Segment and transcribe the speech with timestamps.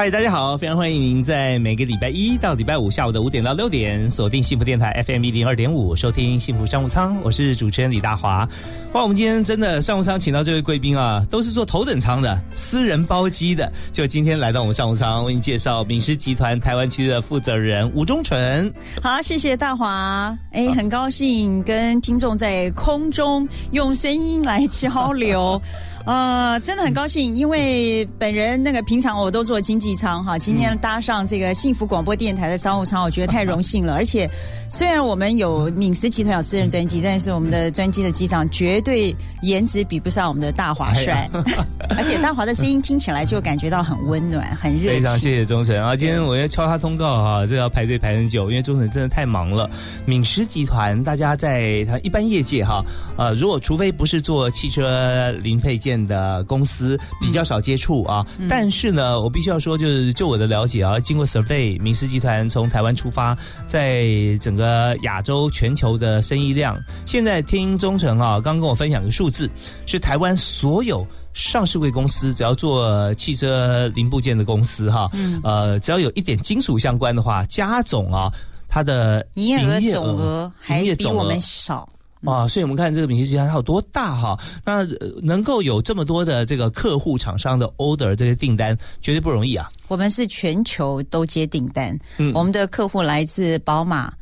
[0.00, 8.48] 嗨，大家好，非常欢迎您在每个礼拜一到礼拜五下午的五点到六点锁定幸福电台 FM 一零二点五，收听幸福商务舱，我是主持人李大华。
[8.94, 13.70] 哇，我们今天真的商务舱请到这位贵宾啊，都是坐头等舱的，私人包机的。
[13.92, 18.72] 就今天来到我们商务舱，为您介绍敏实集团台湾区的负责人吴忠纯。
[19.02, 20.34] 好，谢谢大华。
[20.52, 25.60] 哎，很高兴跟听众在空中用声音来交流。
[26.06, 33.92] 呃，真的很高兴，因为本人那个平常我都坐经济舱哈，今天搭上这个幸福广播电台的商务舱，我觉得太荣幸了。
[34.00, 34.28] 而且
[34.68, 41.28] 虽然我们有敏实集团有私人专机，但是我们的专机的机长绝对颜值比不上我们的大华帅，
[41.96, 45.94] 而且大华的声音听起来就感觉到很温暖、很热非常谢谢忠诚啊！
[45.94, 49.68] 今天我要敲他通告哈，这要排队排很久，因为忠诚真的太忙了。
[50.06, 52.82] 敏实集团大家在他一般业界哈，
[53.18, 55.89] 呃，如果除非不是做汽车零配件。
[56.06, 64.06] 的公司比较少接触啊，但是呢，我必须要说，就是就我的了解啊，经过 survey，明斯集团从台湾出发，在
[64.40, 69.48] 整个亚洲、全球的生意量，现在听忠诚啊，刚跟我分享个数字，
[69.86, 75.10] 是台湾所有上市贵公司，只要做汽车零部件的公司哈，
[75.42, 78.32] 呃，只要有一点金属相关的话，加总啊，
[78.68, 81.88] 它的营业额总额还比我们少。
[82.24, 84.38] 啊，所以我们看这个米其集团它有多大哈？
[84.64, 84.84] 那
[85.22, 89.68] 能够有这么多的这个客户厂商的 order 这些订单，绝对不容易啊。
[89.88, 94.12] 我们是全球都接订单，嗯，我们的客户来自宝马，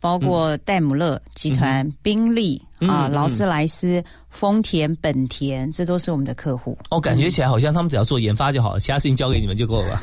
[0.00, 4.02] 包括戴姆勒集团、宾利啊、劳斯莱斯。
[4.32, 6.74] 丰田、本田，这都是我们的客户。
[6.88, 10.00] 哦，感觉起来好像他们只要做研发就好了，其他事情交给你们就够了。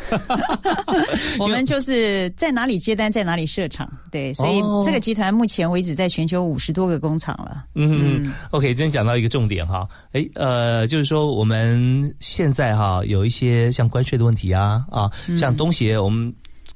[1.40, 3.92] 我们就是在哪里接单，在哪里设厂。
[4.12, 7.66] 对，所以这个集团目前为止在全球五十多个工厂了。
[7.74, 16.32] 嗯，OK，今天讲到一个重点哈，哎，呃，就是说我们现在哈有一些像关税的问题啊，啊，像东协我们。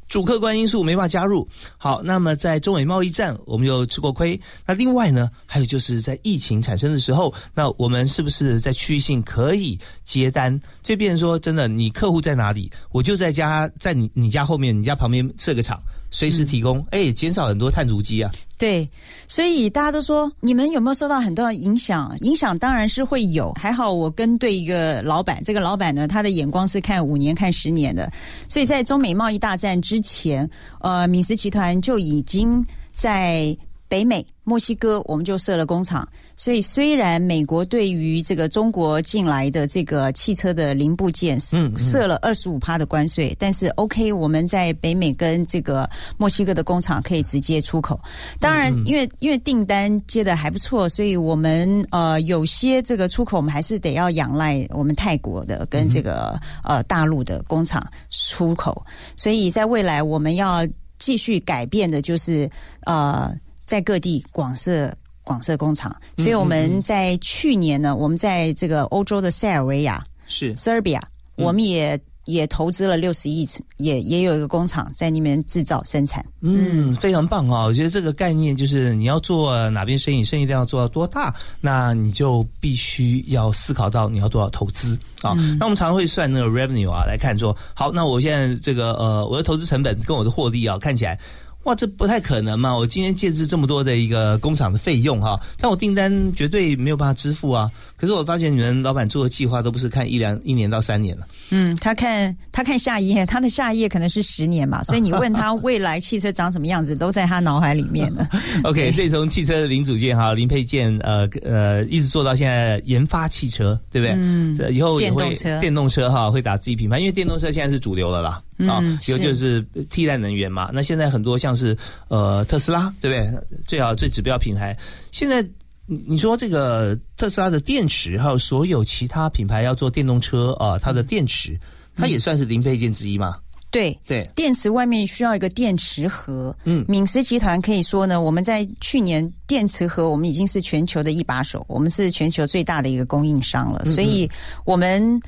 [0.08, 1.48] 主客观因素没法加入。
[1.78, 4.40] 好，那么在中美贸易战，我们又吃过亏。
[4.66, 10.60] 那另外呢，还有就是在疫情产生的时候，那我们是不是在区域性可以接单？
[10.82, 15.82] 这边说真的，你客户在哪里，我就在家，在你你家后面，你家旁边设个厂。
[16.14, 18.32] 随时提供，哎，减少很多碳足迹啊。
[18.60, 18.88] 对，
[19.28, 22.16] 所以大家都说，你们有没有受到很多影响？
[22.22, 23.52] 影响当然是会有。
[23.54, 28.10] 还好我跟对一个老板，这个老板呢，他的眼光是看五年、看十年的。
[28.48, 30.48] 所以在中美贸易大战之前，
[30.80, 32.64] 呃，敏实集团就已经
[32.94, 33.58] 在。
[33.94, 36.08] 北美、墨西哥，我们就设了工厂。
[36.36, 45.88] 所以，虽然美国对于这个中国进来的这个汽车的零部件，嗯，设了二十五趴的关税，但是 OK，我们在北美跟这个
[46.18, 48.00] 墨西哥的工厂可以直接出口。
[48.40, 58.84] 当然，因为因为订单接的还不错，所以我们呃有些这个出口，我们还是得要仰赖我们泰国的跟这个呃大陆的工厂出口。
[59.16, 60.68] 所以在未来，我们要
[60.98, 62.50] 继续改变的就是
[62.88, 63.32] 呃。
[63.66, 64.94] 在各地广设
[65.24, 71.02] 广设工厂，所以我们在去年呢，我们在这个欧洲的塞尔维亚是 Serbia，
[71.38, 73.46] 我们也也投资了六十亿，
[73.78, 76.26] 也也有一个工厂在那边制造生产。
[76.42, 77.64] 嗯，非常棒啊！
[77.64, 85.34] 我觉得这个概念就是你要做哪边生意，生意量要做到多大，那你就必须要思考到你要多少投资啊。
[85.58, 91.18] 那我们常常会算那个 revenue 啊，来看说，好，那我现在这个呃，我的投资成本跟我的获利啊，看起来。
[91.64, 92.76] 哇，这不太可能嘛！
[92.76, 97.72] 我今天借支这么多的一个工厂的费用哈，但我订单绝对没有办法支付啊。
[98.04, 101.26] 可是我发现你们老板做的计划都不是看一两一年到三年了。
[101.52, 108.28] 嗯，他看他看下一页，他的下一页可能是十年嘛，所以你问他未来汽车长什么样子，都在他脑海里面了。
[108.66, 114.14] OK，所以从汽车的零组件哈、零配件呃呃，一直做到现在研发汽车，对不对？
[114.18, 118.44] 嗯，以后电动车电动车哈会打自己品牌，因为电动车现在是主流了啦。
[118.68, 120.70] 啊，有就是替代能源嘛。
[120.74, 121.78] 那现在很多像是
[122.10, 123.60] 呃特斯拉，对不对？
[123.66, 124.78] 最好最指标品牌。
[125.14, 125.42] 现在
[125.86, 131.60] 你你说这个特斯拉的电池，还有所有其他品牌要做电动车啊，它的电池，
[131.96, 133.36] 它也算是零配件之一嘛？
[133.70, 136.56] 对对，电池外面需要一个电池盒。
[136.64, 143.84] 嗯，敏实集团可以说呢，我们在去年电池盒我们已经是全球的一把手，我们是全球最大的一个供应商了。
[143.86, 144.30] 所以
[144.66, 145.20] 我们。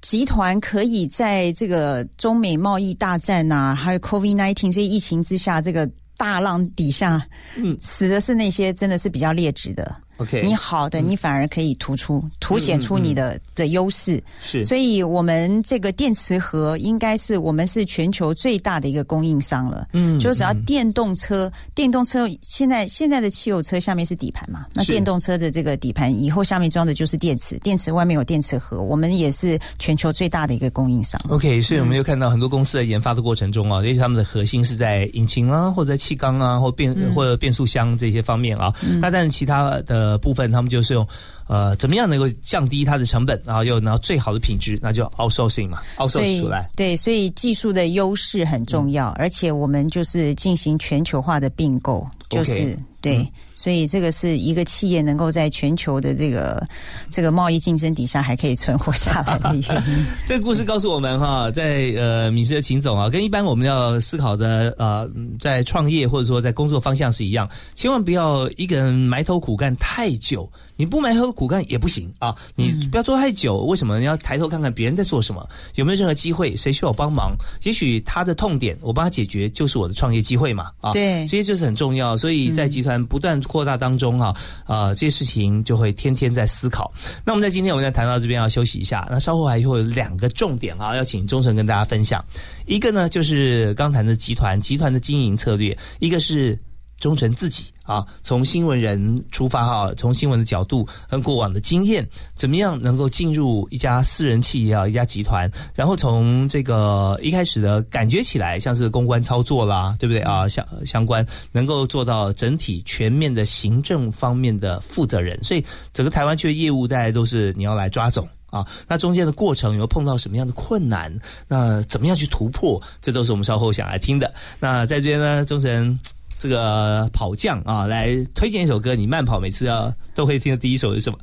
[0.00, 7.26] 集团可以在这个中美贸易大战呐，还有 COVID nineteen 这些疫情之下，这个大浪底下，
[7.56, 9.96] 嗯，死的是那些真的是比较劣质的。
[10.18, 14.22] OK，你好的，你反而可以突出、凸显出你的的优势。
[14.42, 19.88] 是，所以我们这个电池盒应该是我们是全球最大的一个供应商了。
[19.92, 24.66] 嗯，就只要电动车，电动车现在现在的汽油车下面是底盘嘛？
[24.72, 31.20] 那电动车的这个底盘以后下面装的就是电池，电池外面有电池盒，我们也是全球最大的一个供应商。
[31.28, 38.72] OK，所以我们就看到很多公司在研发的过程中啊，因为他们的核心是在引擎啊，或者在气缸啊，或变或者变速箱这些方面啊。
[39.00, 40.03] 那但是其他的。
[40.04, 41.06] 呃，部分他们就是用，
[41.46, 46.68] 呃，怎么样能够降低它的成本，然后又拿到最好的品质，那就 outsourcing 嘛，outsourcing 出来。
[46.76, 53.26] 对，所以技术的优势很重要，而且我们就是进行全球化的并购，就是对。
[53.64, 56.62] 所以这个是一个企业能够在全球的这个
[57.10, 60.04] 这个贸易竞争底下还可以存活下来的原因。
[60.28, 65.08] 这个故事告诉我们哈，在呃米斯的秦总啊，跟一般我们要思考的呃，
[65.40, 70.46] 在创业或者说在工作方向是一样，千万不要一个人埋头苦干太久。
[70.76, 72.34] 你不埋头苦干也不行啊！
[72.56, 73.98] 你不要做太久，为什么？
[73.98, 76.54] 你要抬头看看别人在做什么，有没有任何机会？
[76.56, 77.36] 谁需要帮忙？
[77.62, 80.70] 也许他的痛点，我帮他解决，就是我的创业机会嘛！
[80.80, 82.16] 啊，对，这些就是很重要。
[82.16, 84.34] 所以在集团不断扩大当中哈，
[84.66, 86.92] 啊，这些事情就会天天在思考。
[87.24, 92.24] 那我们在今天我们在谈到这边要休息一下，那稍后还会有两个重点啊，要请钟诚跟大家分享。
[92.66, 96.58] 一个呢就是刚谈的集团集团的经营策略，一个是。
[97.04, 110.48] 忠诚自己啊，从新闻人出发哈，从新闻的角度和过往的经验，怎么样能够进入一家私人企业啊，一家集团，然后从这个一开始的感觉起来像是公关操作啦，对不对啊？
[110.48, 115.62] 相相关能够做到整体全面的行政方面的负责人，所以
[115.92, 118.66] 整个台湾区的业务大家都是你要来抓总啊。
[118.88, 121.14] 那中间的过程有碰到什么样的困难？
[121.48, 122.80] 那怎么样去突破？
[123.02, 124.32] 这都是我们稍后想来听的。
[124.58, 126.00] 那在这边呢，忠诚。
[126.44, 128.94] 这个跑将啊，来推荐一首歌。
[128.94, 131.18] 你慢跑每次要都会听的第一首是什么？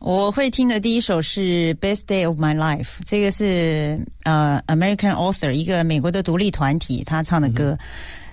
[0.00, 7.78] 我会听的第一首是《Best Day of My Life》，这个是呃 American Author 一个美国的独立团体他唱的歌。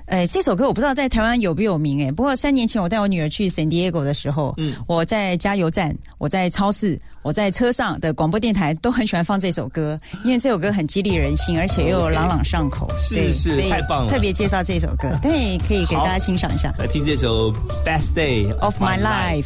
[0.10, 2.12] 哎，这首歌我不知道在台湾有不有名哎。
[2.12, 12.90] 不过三年前我带我女儿去 San Diego 的时候，嗯，我在加油站、我在超市、我在车上的广播电台都很喜欢放这首歌，因为这首歌很激励人心，而且又朗朗上口。
[13.00, 14.12] 是是，太棒了！
[14.12, 16.74] 特别介绍这首歌， 对，可以给大家欣赏一下。
[16.80, 17.52] 来听这首
[17.86, 19.46] 《Best Day of My Life》。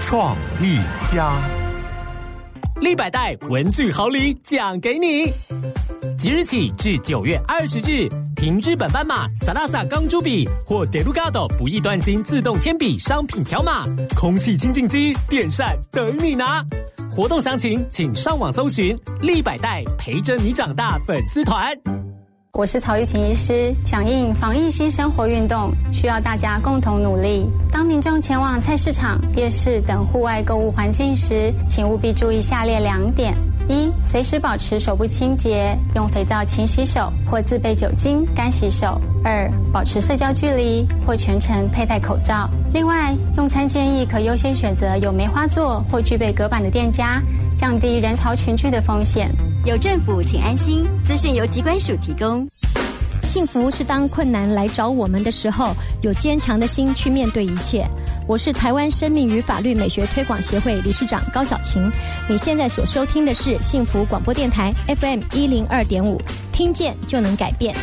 [0.00, 1.32] 创意家。
[2.80, 5.32] 立百代文具好礼奖给你，
[6.18, 13.84] 即日起至九月二十日，凭日本斑马、萨拉萨钢珠笔或德鲁嘎多不易断芯自动铅笔商品条码，
[14.14, 16.64] 空气清净机、电扇等你拿。
[17.10, 21.72] 活动详情请上网搜寻“立百代陪着你长大”粉丝团。
[22.56, 27.50] 我是曹玉婷医师，响应防疫新生活运动，需要大家共同努力。
[27.72, 33.36] 当民众前往菜市场、夜市等户外购物环境时，请务必注意下列两点：
[33.68, 42.48] 一、随时保持手部清洁，用肥皂勤洗手或自备酒精干洗手；二、保持社交距离或全程佩戴口罩。
[42.72, 47.22] 另外，用餐建议可优先选择有梅花座或具备隔板的店家，
[47.56, 49.34] 降低人潮群聚的风险。
[49.64, 50.86] 有政府，请安心。
[51.02, 52.46] 资讯由机关署提供。
[53.00, 57.84] 幸福是当困难来找我们的时候，有坚强的心去面对一切。
[58.26, 61.90] 我是台湾生命与法律美学推广协会理事长高小琴。
[62.26, 66.18] 你现在所收听的是幸福广播电台 FM 一零二点五，
[66.50, 67.74] 听见就能改变。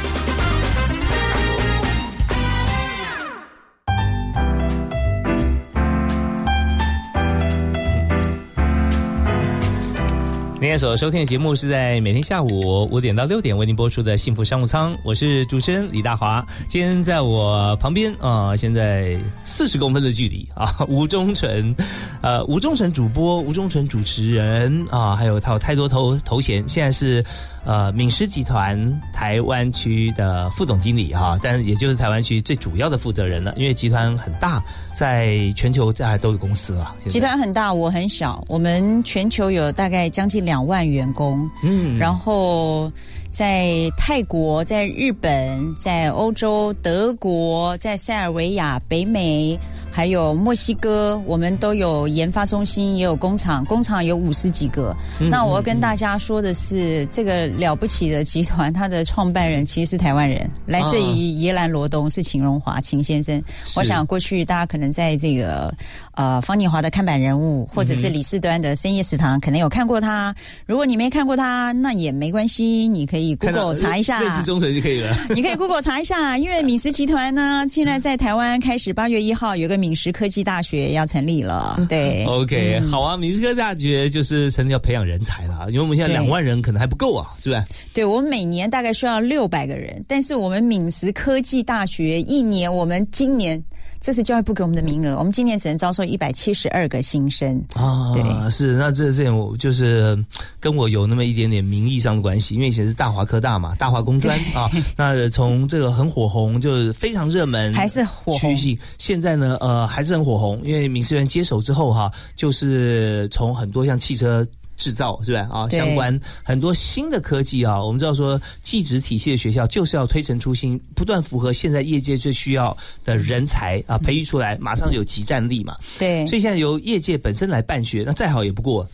[10.61, 16.45] 您所收听的节目是在每天下午五点到六点为您播出的《幸福商务舱》，我是主持人李大华。
[16.69, 21.75] 今天在我旁边啊，现在四十公分的距离啊， 吴忠诚，
[22.21, 27.25] 呃，吴忠诚主播，吴忠诚主持人啊，还有他有太多头头衔，现在是。
[27.63, 34.63] 呃，敏实集团台湾区的副总经理哈，但是也就是台湾区最主要的负责人了，因为集团很大，
[34.93, 36.95] 在全球大家都有公司了。
[37.07, 42.91] 集团很大，我很小，我们全球有大概将近两万员工，嗯，然后。
[43.31, 49.57] 在泰国、在日本、在欧洲、德国、在塞尔维亚、北美，
[49.89, 54.93] 还有墨西哥，我们都有研发中心，也有工厂，工厂有五十几个。
[55.17, 63.41] 那我要跟大家说的是，这个了不起的集团，它的创办人其实是台湾人，来自于宜兰罗东，是秦荣华秦先生。
[63.77, 65.73] 我想过去大家可能在这个
[66.15, 70.35] 呃方念华的看板人物，或者是李四端的深夜食堂，可能有看过他。
[70.65, 73.20] 如果你没看过他，那也没关系，你可以。
[73.35, 75.15] 可以 Google 查一下，类似中水就可以了。
[75.35, 81.85] 你可以 Google 查一下，因为敏实集团呢，现在在台湾开始，八月一号有个敏实科技大学要成立了。
[81.89, 87.63] 对，OK，好啊，敏实科技大学就是成立要培养人才了，因为我们现在两万人可能还不够啊，是不是？
[87.93, 93.61] 对，我们每年大概需要六百个人，但是我们敏实科技大学一年，我们今年。
[94.01, 98.11] 这是教育部给我们的名额，我们今年只能招收一百七十二个新生啊。
[98.13, 100.17] 对，是那这这我就是
[100.59, 104.67] 跟我有那么一点点名义上的关系，因为以前是大华科大嘛，大华工专啊。
[104.97, 108.57] 那从这个很火红，就是非常热门， 还是火红。
[108.97, 114.43] 现在呢，呃，还是很火红，因为民事员接手之后哈，就是从很多像汽车。
[114.81, 115.47] 制造是吧？
[115.51, 125.77] 啊，相关很多新的科技啊，我们知道说，技职体系的学校就是要推陈出新，不断符合现在业界最需要的人才啊，培育出来马上有集战力嘛。
[125.99, 128.89] 对，所以现在由业界本身来办学，那再好也不过。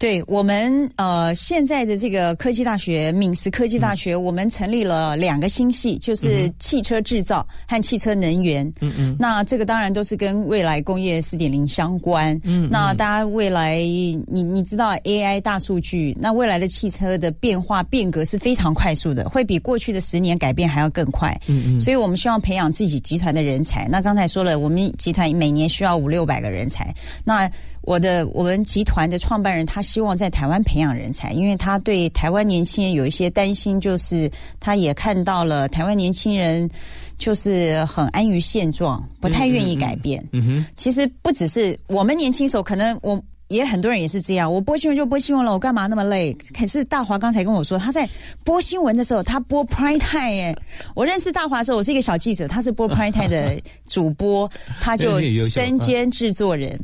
[0.00, 8.66] 对我们呃现在的这个科技大学闽实科技大学，我们成立了两个新系，就是汽车制造和汽车能源。
[8.80, 12.34] 嗯嗯，那这个当然都是跟未来工业四点零相关。
[12.44, 21.38] 嗯，那大家未来你你知道 AI 大数据，那未来的汽车的变化变革是非常快速的，会比过去的十年改变还要更快。
[21.46, 23.86] 嗯嗯，所以我们希望培养自己集团的人才。
[23.86, 26.94] 那刚才说了，我们集团每年需要五六百个人才。
[27.22, 27.50] 那
[27.90, 34.30] 我的我们集团的创办人，他希望在台湾培养人才，因为他对台湾年轻人有一些担心，就是
[34.60, 36.70] 他也看到了台湾年轻人
[37.18, 40.24] 就是很安于现状，不太愿意改变。
[40.30, 44.52] 嗯哼，其实不只是我们年轻时候，可能我也很多人也是这样。
[44.54, 46.32] 我播新闻就播新闻了，我干嘛那么累？
[46.56, 48.08] 可是大华刚才跟我说，他在
[48.44, 50.56] 播新闻的时候，他播 Prime Time 耶。
[50.94, 54.48] 我认识大华的时候，我是一个小记者，他是播 Prime Time 的主播，
[54.80, 56.78] 他就身兼制作人。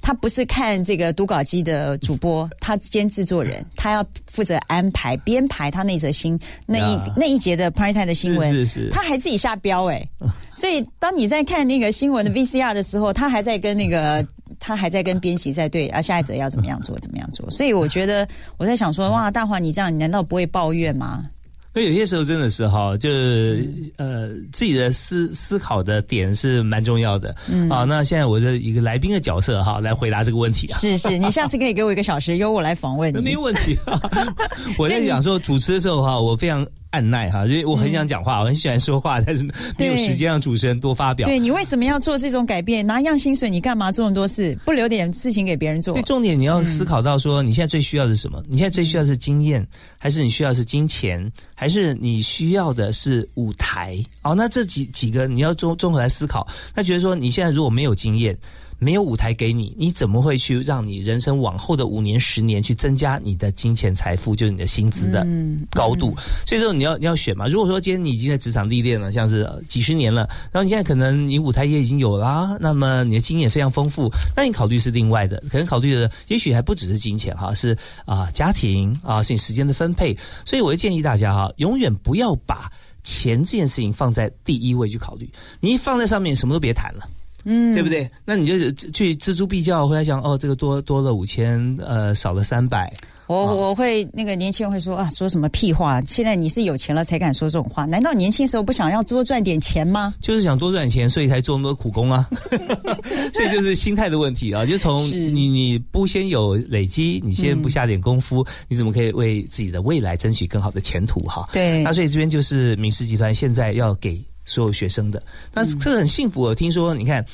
[0.00, 10.06] 他不是看这个读稿机的主播，他兼制作人， 他要负责安排编排他那则新那一那一节的 Prime Time 的新闻，是是，他还自己下标哎，
[10.56, 14.26] 所以当你在看那个新闻的 VCR 的时候，他还在跟那个
[14.58, 17.50] 他还在跟编辑在对啊，下一则要怎么样做，怎么样做。
[17.50, 21.24] 所以我觉得我在想说，哇，大华你这样，你难道不会抱怨吗？
[21.72, 27.34] 那有些时候真的是哈，就是呃，自己的思思考的点是蛮重要的。
[27.48, 30.78] 嗯啊，那现在我的一个来宾的角色哈，来回答这个问题啊。
[30.78, 33.20] 是是，你下次可以给我一个小时，由我来访问你。
[33.22, 33.78] 没问题。
[34.78, 36.66] 我在讲说主持的时候哈，我非常。
[36.90, 39.44] 按耐哈，所以我很想讲话，我很喜欢说话，但是
[39.78, 41.26] 没有时间让主持人多发表。
[41.26, 42.86] 对你为什么要做这种改变？
[42.86, 44.58] 拿一样薪水，你干嘛做那么多事？
[44.64, 45.94] 不留点事情给别人做？
[45.94, 48.42] 所以重点你要思考到说，你现在最需要的是什么？
[48.48, 49.66] 你现在最需要的是经验，
[49.98, 53.96] 还是你需要是金钱，还是你需要的是舞台？
[54.22, 56.46] 哦，那这几几个你要综综合来思考。
[56.74, 58.36] 那觉得说你现在如果没有经验。
[58.80, 65.24] 没有舞台给你，你怎么会去让你人生往后的五年、十年去增加你的金钱财富，就是你的薪资的
[65.70, 66.14] 高度？
[66.46, 67.46] 所以说你要你要选嘛。
[67.46, 80.16] 如果说今天你已经在职场历练了，像是几十年了，然后你现在可能你舞台也已经有啦，那么你的经验非常丰富，那你考虑是另外的，可能考虑的也许还不只是金钱哈，是啊家庭啊，是你时间的分配。
[80.46, 82.72] 所以我会建议大家哈，永远不要把
[83.04, 87.06] 钱这件事情放在第一位去考虑，你一放在上面，什么都别谈了。
[87.44, 88.10] 嗯，对不对？
[88.24, 92.92] 那你就去锱铢必较，回来讲哦，这个多多了五千，呃，少了三百。
[93.26, 96.00] 我我会那个年轻人会说啊，说什么屁话？
[96.04, 97.84] 现在你是有钱了才敢说这种话？
[97.84, 100.12] 难道年轻时候不想要多赚点钱吗？
[100.20, 102.28] 就是想多赚点钱，所以才做那么多苦工啊。
[103.32, 111.48] 所以就是心态的问题啊，就从你你不先有累积，你先不下点功夫，你怎么可以为自己的未来争取更好的前途哈？
[111.52, 111.84] 对。
[111.84, 114.20] 那所以这边就是明氏集团现在要给。
[114.50, 115.22] 所有学生的，
[115.54, 116.40] 那这个很幸福。
[116.40, 117.24] 我听说，你看，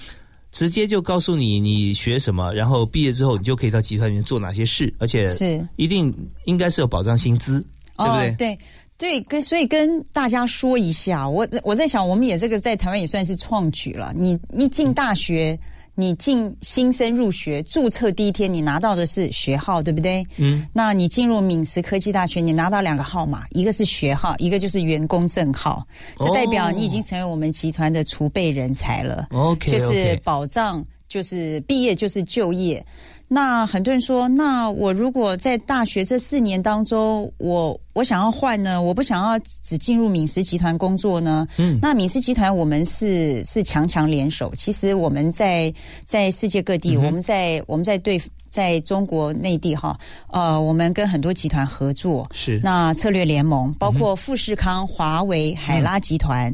[0.53, 7.59] 直接就告诉你你学什么，然后毕业之后你就可以到集团里面做哪些事，而且是一定应该是有保障薪资，
[7.97, 8.35] 对不对？
[8.37, 8.59] 对
[8.99, 14.13] 对，跟所以跟大家说一下，我我在想，我们也这个在台湾也算是创举了。
[14.15, 15.59] 你一进大学。
[15.99, 20.25] 你进新生入学注册第一天，你拿到的是学号，对不对？
[20.37, 20.65] 嗯。
[20.73, 25.85] 那你进入闽实科技大学，你拿到两个号码，一个是学号，一个就是员工证号。
[26.21, 29.27] 这代表你已经成为我们集团的储备人才了。
[29.33, 32.85] OK，就是保障，就是毕业就是就业。
[33.27, 38.83] 那很多人说，那我如果在大学这四年当中，我我想要换呢？
[38.83, 41.49] 我不想要只进入敏实集团工作呢？
[41.57, 45.73] 嗯，那敏实集团我们是是强强联手，其实我们在
[46.05, 48.21] 在世界各地，我们在我们在对。
[48.49, 49.99] 在中国内地哈，
[50.31, 56.51] 呃，我们跟很多集团合作，是那策略联盟，包括富士康、华为、海拉集团，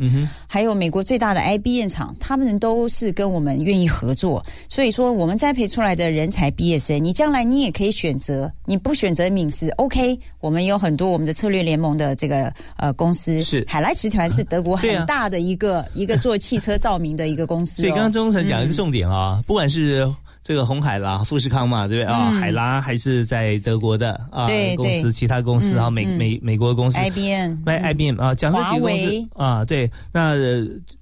[0.48, 4.42] 还有美国最大的 IBM 厂，他们都是跟我们愿意合作。
[4.68, 13.64] 所以说，我们栽培出来的人才毕业生，你将来你也可以选择，你不选择敏实，OK，我们有很多我们的策略联盟的这个呃公司，是。
[13.68, 17.82] 海拉集团是德国很大的一个 一个做汽车照明的一个公司。
[17.82, 20.12] 所以刚刚钟成讲一个重点啊，不管是。
[20.44, 22.12] 这个红海啦，富士康嘛，对不对？
[22.12, 22.32] 啊？
[22.32, 30.34] 海拉还是在德国的啊公司，其他公司啊，美美美国的公司，IBM，卖 IBM 啊，讲这几个公司啊，对，那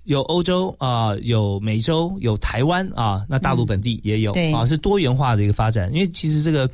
[0.04, 5.90] 有欧洲啊，有美洲，有台湾啊，那大陆本地也有啊，是多元化的一个发展。
[5.90, 6.68] 因为其实这个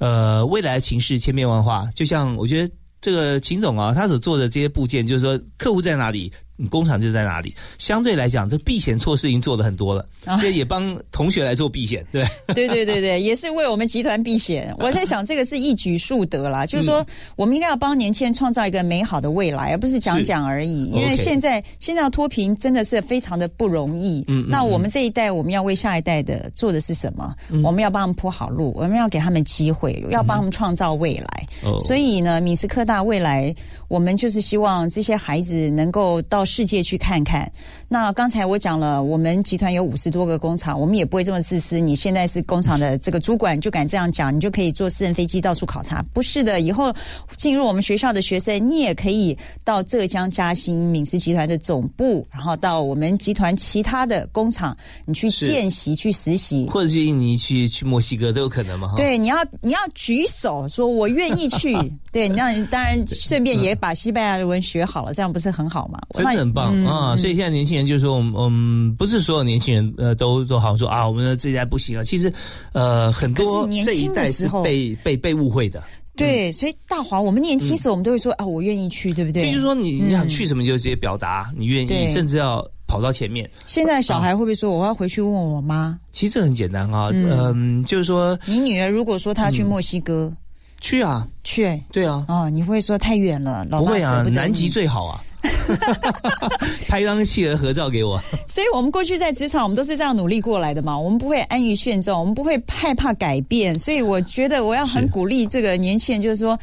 [0.00, 6.32] 呃，未来情势千变万化，就像我觉得这个秦总啊，他所做的这些部件，就是说客户在哪里。
[6.60, 7.54] 你工厂就在哪里？
[7.78, 10.04] 相对来讲，这避险措施已经做的很多了，
[10.40, 14.74] 所以也帮同学来做避险，对 对对对对，也是为我们集团避险。
[14.78, 20.86] 我在想，这个是一举数得啦，就是说，我们应该要帮年轻人创造一个美好的未来，而不是讲讲而已。
[20.86, 24.24] 因为现在现在要脱贫真的是非常的不容易。
[24.26, 27.32] 嗯，那我们这一代，我们要为下一代的做的是什么？
[27.62, 31.46] 我们要帮他们铺好路，我们要给他们机会，要帮他们创造未来。
[31.80, 33.54] 所以呢，米斯科大未来，
[33.88, 36.44] 我们就是希望这些孩子能够到。
[36.48, 37.48] 世界去看看。
[37.88, 41.78] 那刚才我讲了，我们集团有五十多个工厂，我们也不会这么自私。
[41.78, 46.02] 你现在是工厂的这个主管，就敢这样讲，你就可以坐私人飞机到处考察？
[46.14, 46.90] 不是的，以后
[47.36, 54.74] 进入我们学校的学生，你也可以到浙江嘉兴闽师集团的总部，然后到我们集团其他的工厂，
[55.04, 58.94] 你去见习、去实习，或者去印尼、去去墨西哥都有可能吗？
[58.96, 61.76] 对，你要你要举手说我愿意去。
[62.10, 65.98] 对，那当然顺便也把西班牙文学好了，这样不是很好吗？
[66.14, 67.16] 真的很棒啊！
[67.16, 72.04] 所以现在年轻人就是说，我们嗯，不是所有年轻人呃都都好像说啊，我们的这一代不行了。
[72.04, 72.32] 其实
[72.72, 75.82] 呃，很多这一代是被被被误会的。
[76.16, 79.52] 对，所以大华，我们年轻时我们都会说啊，我愿意去，对不对？
[79.52, 83.48] 就是说你你想去什么就直接表达你愿意，甚至要跑到前面。
[83.66, 85.96] 现在小孩会不会说我要回去问我妈？
[86.10, 90.32] 其实很简单啊，嗯，就是说你女儿如果说她去墨西哥。
[90.80, 95.20] 去啊，去，对啊，哦，你会说太远了，老不会啊，南极最好啊，
[96.88, 98.20] 拍一张企鹅合照给我。
[98.46, 100.98] 所以我们过去在职场，我们都是这样努力过来的嘛。
[100.98, 103.78] 我们不会安于现状，我们不会害怕改变。
[103.78, 106.58] 所以我觉得我要很鼓励这个年轻人，就是说，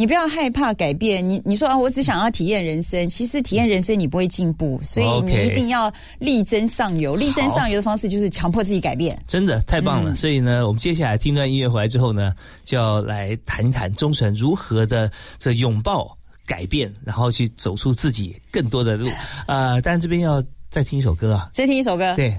[0.00, 1.28] 你不要害怕改变。
[1.28, 7.14] 你你说啊，我只想要体验人生，其实体验人生你不会进步，所以你一定要力争上游。
[7.14, 9.22] 力争上游的方式就是强迫自己改变。
[9.26, 10.12] 真的太棒了！
[10.12, 12.32] 嗯所以呢，我们接下来听段音乐回来之后呢，
[12.64, 19.06] 就要来谈一谈忠诚如何的这拥抱改变，然后去走出自己更多的路。
[19.48, 22.34] 呃，但这边要再听一首歌啊，再听一首歌，对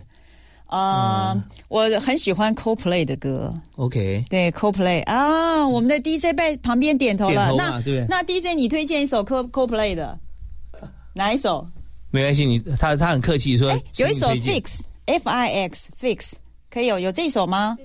[0.71, 3.53] 呃，我很喜欢 Coldplay 的歌。
[3.75, 7.49] ，OK，对 Coldplay 啊，我们的 DJ 在旁边点头了。
[7.49, 10.17] 头那对那 DJ 你推荐一首 Co Coldplay 的
[11.13, 11.67] 哪一首？
[12.09, 16.31] 没关系，你他他很客气说哎，，有一首 Fix F I X Fix
[16.69, 17.77] 可以有有这首吗？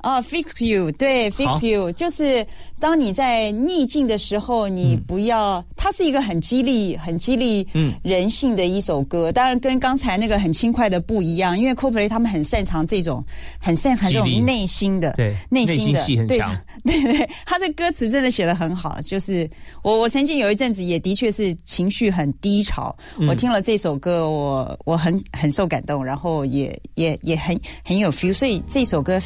[0.00, 2.46] 啊、f i x you，对，fix you，就是
[2.78, 7.92] 当你在逆境的时候，你不要，它是一个很激励、很激励嗯。
[8.02, 9.30] 人性的一首歌。
[9.30, 13.22] 当然，跟刚才那个很轻快的不一样，因为 Coldplay 他们很擅长这种，
[13.60, 16.38] 很擅长这种内心的，对内心的，对
[16.84, 18.98] 对对，他的歌词真的写的很好。
[19.04, 19.48] 就是
[19.82, 23.28] 我我曾经有一阵子也的确是情绪很低潮，嗯。
[23.28, 29.20] 我听了这首歌，我我很很受感动，然后也也也很很有 feel，所以这首歌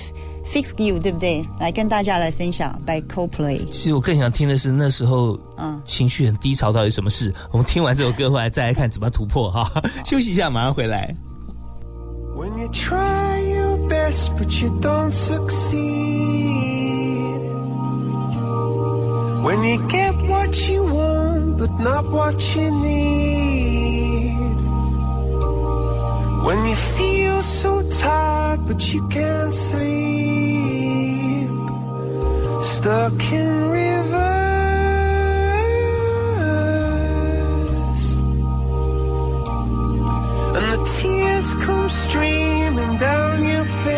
[0.46, 1.44] Fix You 对不对？
[1.58, 3.64] 来跟大家来分享 by Coldplay。
[3.70, 7.34] 其实我更想听的是那时候，嗯情绪很低潮到底什么事？
[7.50, 9.70] 我们听完这首歌回来再来看怎么突破哈。
[10.04, 11.14] 休息一下，马上回来。
[12.36, 15.80] When you try your best but you don't succeed.
[19.42, 23.83] When you get what you want but not what you need.
[26.44, 31.48] When you feel so tired but you can't sleep.
[32.62, 34.04] Stuck in reverse.
[40.56, 43.93] And the tears come streaming down your face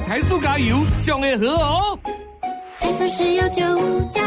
[0.00, 1.98] 台塑加油，上会好哦。
[2.80, 4.20] 台塑石油九五加，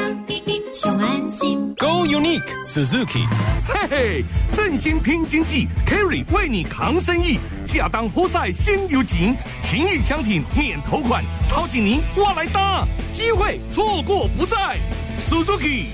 [0.74, 1.76] 上安心。
[1.76, 3.26] Go Unique Suzuki，
[3.68, 4.24] 嘿嘿，
[4.56, 7.40] 振兴拼经济，Kerry 为你扛生意，
[7.76, 14.78] 亚当活塞先有钱，情谊相挺免头款，好几年我来搭，机会错过不再
[15.20, 15.86] ，Suzuki。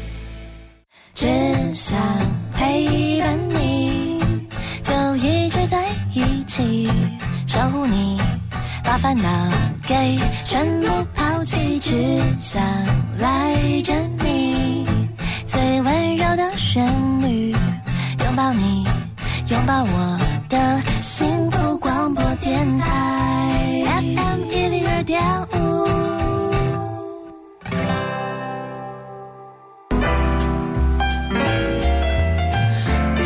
[25.09, 25.87] 点五。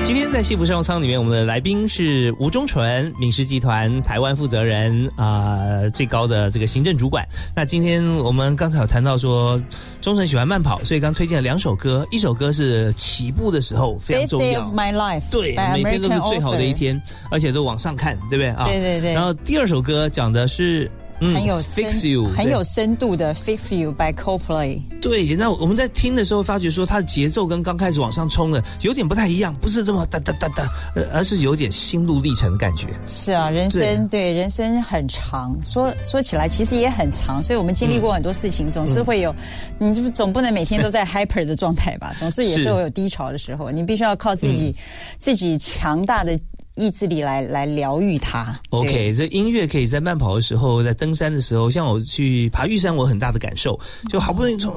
[0.06, 5.60] 今天在幸福商务舱里面，我们的来宾是吴忠纯，敏实集团台湾负责人啊、
[5.94, 7.28] 最高的这个行政主管。
[7.54, 9.62] 那今天我们刚才有谈到说，
[10.02, 14.74] 忠纯喜欢慢跑，所以刚推荐了两首歌，一首歌是起步的时候非常 Best 重 Day 要 of。
[14.74, 18.64] My Life，对，每天都是最好的一天，而且都往上看，对不对啊？
[18.68, 24.82] 对对对然后第二首歌讲的是，嗯很有深 Fix You，很有深度的《Fix You》by Coldplay。
[25.02, 32.88] 对，那我们在听的时候发觉说，它的节奏跟刚开始往上冲的有点不太一样，不是这么哒哒哒哒，呃而是有点心路历程的感觉。
[33.08, 39.34] 是啊，人生对人生很长，说说起来其实也很长，所以我们经历过很多事情，总是会有，
[39.78, 44.74] 你就总不能每天都在 hyper 的状态吧，总是也是是会有低潮的时候，你必须要靠自己、
[45.20, 46.40] 自己强大的
[46.76, 48.60] 意志力来来疗愈它。
[48.70, 54.74] OK，这音乐可以在慢跑的时候，在登山的时候，像我去爬玉山，我很大的感受，就好不容易冲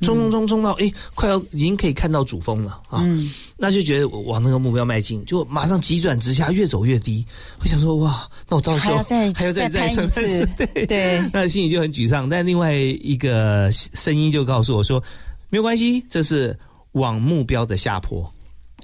[0.00, 7.26] 冲冲冲冲到，哎，快要已经可以看到主峰了啊，嗯那就觉得往那个目标迈进，就马上急转直下，越走越低。
[7.60, 12.28] 我想说，哇，那我到时候还要再还要再再攀一次对对那心里就很沮丧。
[12.28, 15.02] 但另外一个声音就告诉我说，
[15.50, 16.56] 没有关系，这是
[16.92, 18.32] 往目标的下坡。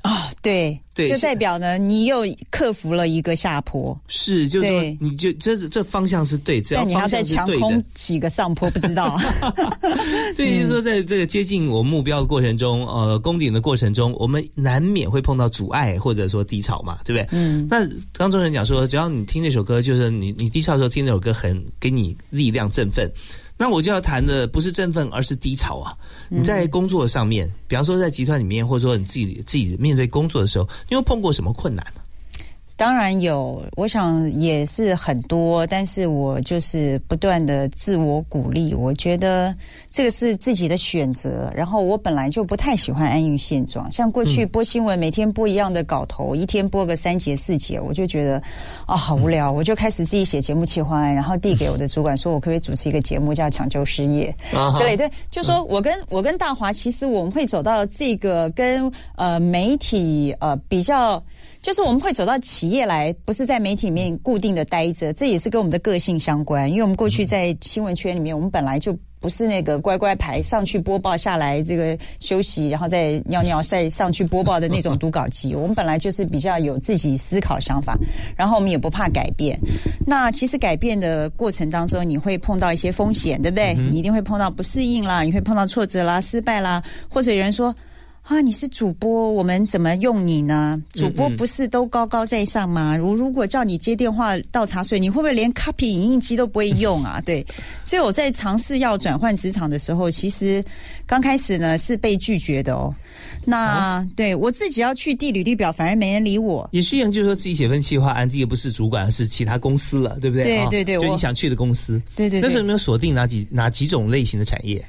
[0.05, 9.19] 啊、对，对就代表呢，你又克服了一个下坡，是，就是你就这这方向是对，只要但你要方再强攻，几个上坡，不知道。
[10.37, 17.29] 这也就是说，在这个接近我目标的过程中，呃，攻顶的过程中，我们难免会碰到阻碍或者说低潮嘛，对不对？
[17.33, 23.11] 嗯，那刚中人讲说，只要你听那首歌，就是你你低潮的时候听那首歌，很给你力量振奋。
[23.65, 25.97] 那我就要谈的不是振奋，而是低潮啊！
[26.29, 31.83] 你在工作上面，比方说在集团里面，或者说你自己自己面对工作的时候，你有碰过什么困难？
[32.77, 39.55] 当然有，我想也是很多，但是我就是不断的自我鼓励，我觉得
[39.93, 41.49] 这个是自己的选择。
[41.55, 48.43] 然后我本来就不太喜欢安于现状，像过去播新闻，每天播一样的稿头，一天播个三节四节，我就觉得
[48.87, 54.35] 啊、好无聊，我就开始自己写节目企划案，然后递给我的主管说，我可不可以主持一个节目叫《抢救失业》
[54.79, 55.09] 之类的。
[55.31, 61.23] 就说我跟我跟大华，其实我们会走到这个跟呃媒体呃比较。
[61.63, 66.71] 就是我们会走到企业来，不是在媒体里面固定的待着，这也是跟我们的个性相关。
[66.71, 75.53] 因为我们过去在新闻圈里面，我们本来就不是那个乖乖牌上去播报下来，这个休息，然后再尿尿，再上去播报的那种读稿机。
[75.55, 77.99] 我们本来就是比较有自己思考想法，
[78.35, 79.61] 然后我们也不怕改变。
[80.07, 83.75] 那其实改变的过程当中，你会碰到一些风险，对不对？
[83.91, 87.77] 你一定会碰到不适应啦，你会碰到挫折啦、失败啦，或者有人说。
[88.25, 90.83] 啊，你是主播，我们怎么用你呢？
[90.95, 92.97] 主播不是都高高在上吗？
[92.97, 97.21] 如如果叫你接电话倒茶水，你会不会连 copy 影印机都不会用啊？
[97.27, 97.47] 对，
[97.85, 100.65] 所以我在尝试要转换职场的时候，其实
[101.05, 102.95] 刚开始呢是被拒绝的哦。
[103.45, 106.67] 那、对我自己要去递履历表，反而没人理我。
[106.73, 110.57] 也是一样，就是说自己写份企划案，这个不是主管，而是其他公司了，对不对？
[110.57, 112.01] 啊对对对我就你想去的公司。
[112.17, 114.83] 对对对那时候有没有锁定哪几哪几种类型的产业？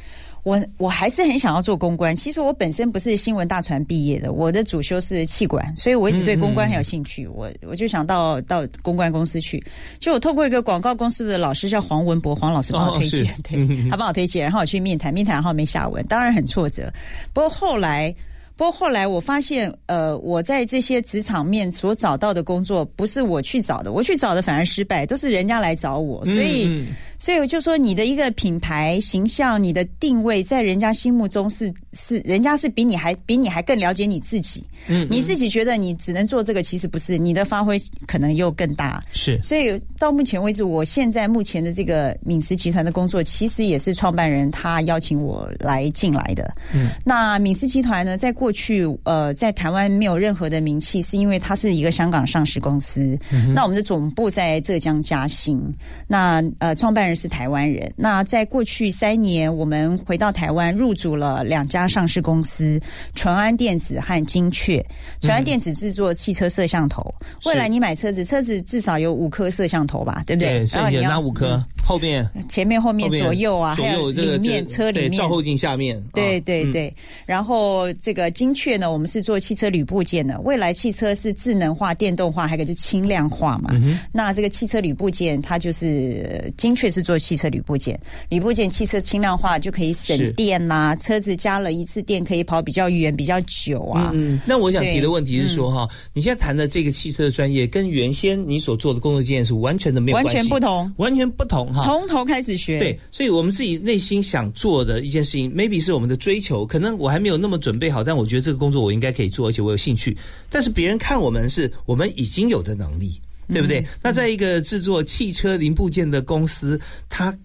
[0.45, 2.15] 我我还是很想要做公关。
[2.15, 7.27] 其实我本身不是新闻大传毕业的，我的主修是气管，所以我一直对公关很有兴趣。
[7.27, 9.61] 我我就想到到公关公司去。
[9.99, 16.93] 就我透过一个广告公司的老师叫黄文博，黄老师帮我推荐，哦对、他帮我推荐，然后我去面谈，面谈然后没下文，当然很挫折。
[17.33, 18.15] 不过后来。
[18.57, 26.69] 不过后来我发现，呃，我在这些职场面所找到的工作，不是我去找的，我去找的反而失败，都是人家来找我，所以。
[26.69, 34.63] 嗯所以我就说，你的一个品牌形象、你的定位，在人家心目中是是，人家是比你还比你还更了解你自己。
[34.87, 39.03] 嗯你自己觉得你只能做这个，其实不是，你的发挥可能又更大。
[39.13, 46.53] 是所以到目前为止，我现在目前的这个敏实集团的工作，其实也是创办人他邀请我来进来的。
[46.73, 53.17] 嗯，那敏实集团呢，在过去呃，在台湾没有任何的名气，是因为它是一个香港上市公司。
[53.31, 55.73] 嗯那我们的总部在浙江嘉兴，
[56.07, 57.91] 那呃，创办人是台湾人。
[57.95, 62.79] 那在过去三年，我们回到台湾，入主了两家上市公司：
[63.13, 64.83] 淳安电子和精确。
[65.21, 67.13] 纯安电子制作汽车摄像头，
[67.45, 70.65] 未来你买车子，车子至少有五颗摄像头吧，对不对？
[70.65, 76.93] 所以你拿五颗，后面、前面、后面、左右啊，左还有里面车里面照后镜下面，对对对，
[77.25, 80.39] 然后这个精确呢，我们是做汽车铝部件的。
[80.41, 83.71] 未来汽车是智能化、电动化，还有一个就是轻量化嘛。
[83.73, 94.11] 嗯那这个汽车铝部件，它就是呃精确是做汽车铝部件，铝部件汽车轻量化就可以省是电呐、车子加了一次电可以跑比较远、比较久啊。
[94.13, 101.83] 嗯，那我想提的问题是说哈，你现在谈的这个汽车的专业，跟原先你所做的工作经验是完全的没有完全不同，完全不同哈。
[101.83, 102.79] 从头开始学。
[102.79, 110.15] 对，所以我们自己内心想做的一件事情，maybe 是我们的追求，可能我还没有那么准备好，但我觉得这个工作我应该可以做，而且我有兴趣。
[110.49, 113.19] 但是别人看我们是我们已经有的能力，
[113.51, 113.79] 对不对？
[113.81, 116.79] 嗯那在一个制作汽车零部件的公司，
[117.09, 117.35] 他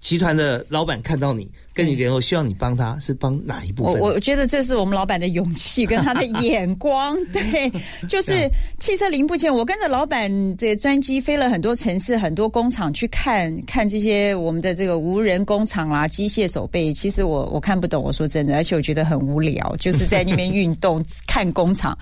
[0.00, 4.00] 集团的老板看到你，跟你联络，希望你帮他，是帮哪一部分？
[4.00, 7.70] 我我觉得这是我们老板的勇气跟他的 眼光，对，
[8.08, 9.54] 就是汽车零部件。
[9.54, 16.94] 我跟着老板的专机飞了很多城市、很多工厂去看看这些我们的这个无人工厂啦、机械手背。
[16.94, 21.96] 其实我我看不懂，我说真的，而且我觉得很无聊，就是在那边运动 看工厂。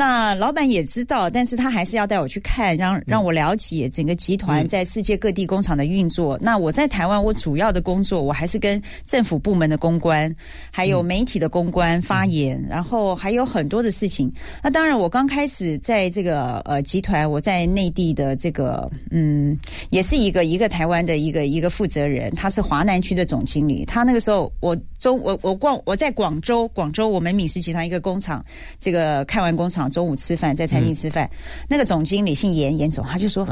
[0.00, 6.38] 哦那老板也知道，但是他还是要带我去看，让让我了解整个集团在世界各地工厂的运作。
[6.40, 10.34] 那我在台湾，我主要的工作我还是跟政府部门的公关，
[10.70, 14.32] 还有媒体的公关发言，然后还有很多的事情。
[14.62, 19.54] 那当然，我刚开始在这个呃集团，我在内地的这个嗯，
[19.90, 23.84] 也是一个一个台湾的一个一个负责人，他是华南区的总经理。
[23.84, 28.42] 他那个时候，我中我我逛我在广州，广州我们闽氏集团一个工厂，
[28.78, 31.28] 这个看完工厂中午吃饭，在餐厅吃饭，
[31.68, 33.46] 那个总经理姓严，严总他就说，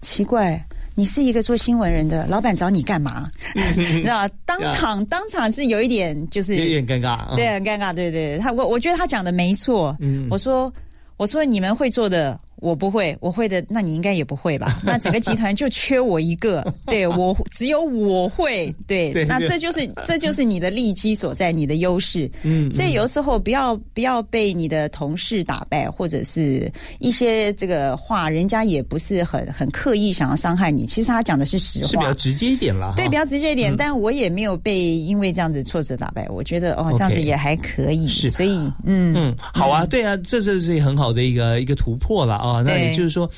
[0.00, 0.64] 奇怪。
[0.96, 3.28] 你是一个做新闻人的，老板找你干嘛？
[3.76, 7.92] 你知道，当场当场是有一点就是有点尴尬，嗯对，很尴尬。
[7.92, 9.96] 对对，他我我觉得他讲的没错。
[9.98, 10.72] 嗯我说
[11.16, 14.80] 我说你们会做的，我不会，我会的，那你应该也不会吧？
[14.84, 22.30] 那整个集团就缺我一个， 对我只有我会，对，那这就是这就是你的利基所在，你的优势。
[22.42, 32.94] 嗯所以有时候不要不要被你的同事打败，或者是一些这个话，人家也不是很很刻意想要伤害你，其实他讲的是实话，是比较直接一点啦。
[32.96, 33.76] 对，比较直接一点，嗯。
[33.76, 38.30] 但我也没有被因为这样子挫折打败，我觉得哦这样子也还可以，是。
[38.30, 38.50] 所以
[38.84, 39.14] 嗯。
[39.16, 42.62] 嗯，好啊，对啊，这这是很好的一个一个突破了啊。
[42.62, 43.30] 那也就是说，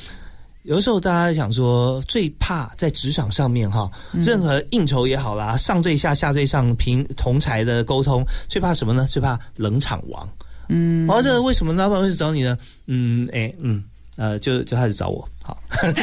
[0.62, 9.06] 有的时候大家想说，最怕在职场上面哈，嗯任何应酬也好啦，上对下下对上平同才的沟通，最怕什么呢？
[9.10, 10.28] 最怕冷场王。
[10.68, 12.58] 嗯，哦，这个为什么老板会找你呢？
[12.86, 13.84] 嗯，哎，嗯。
[14.18, 15.58] 呃，就就开始找我，好，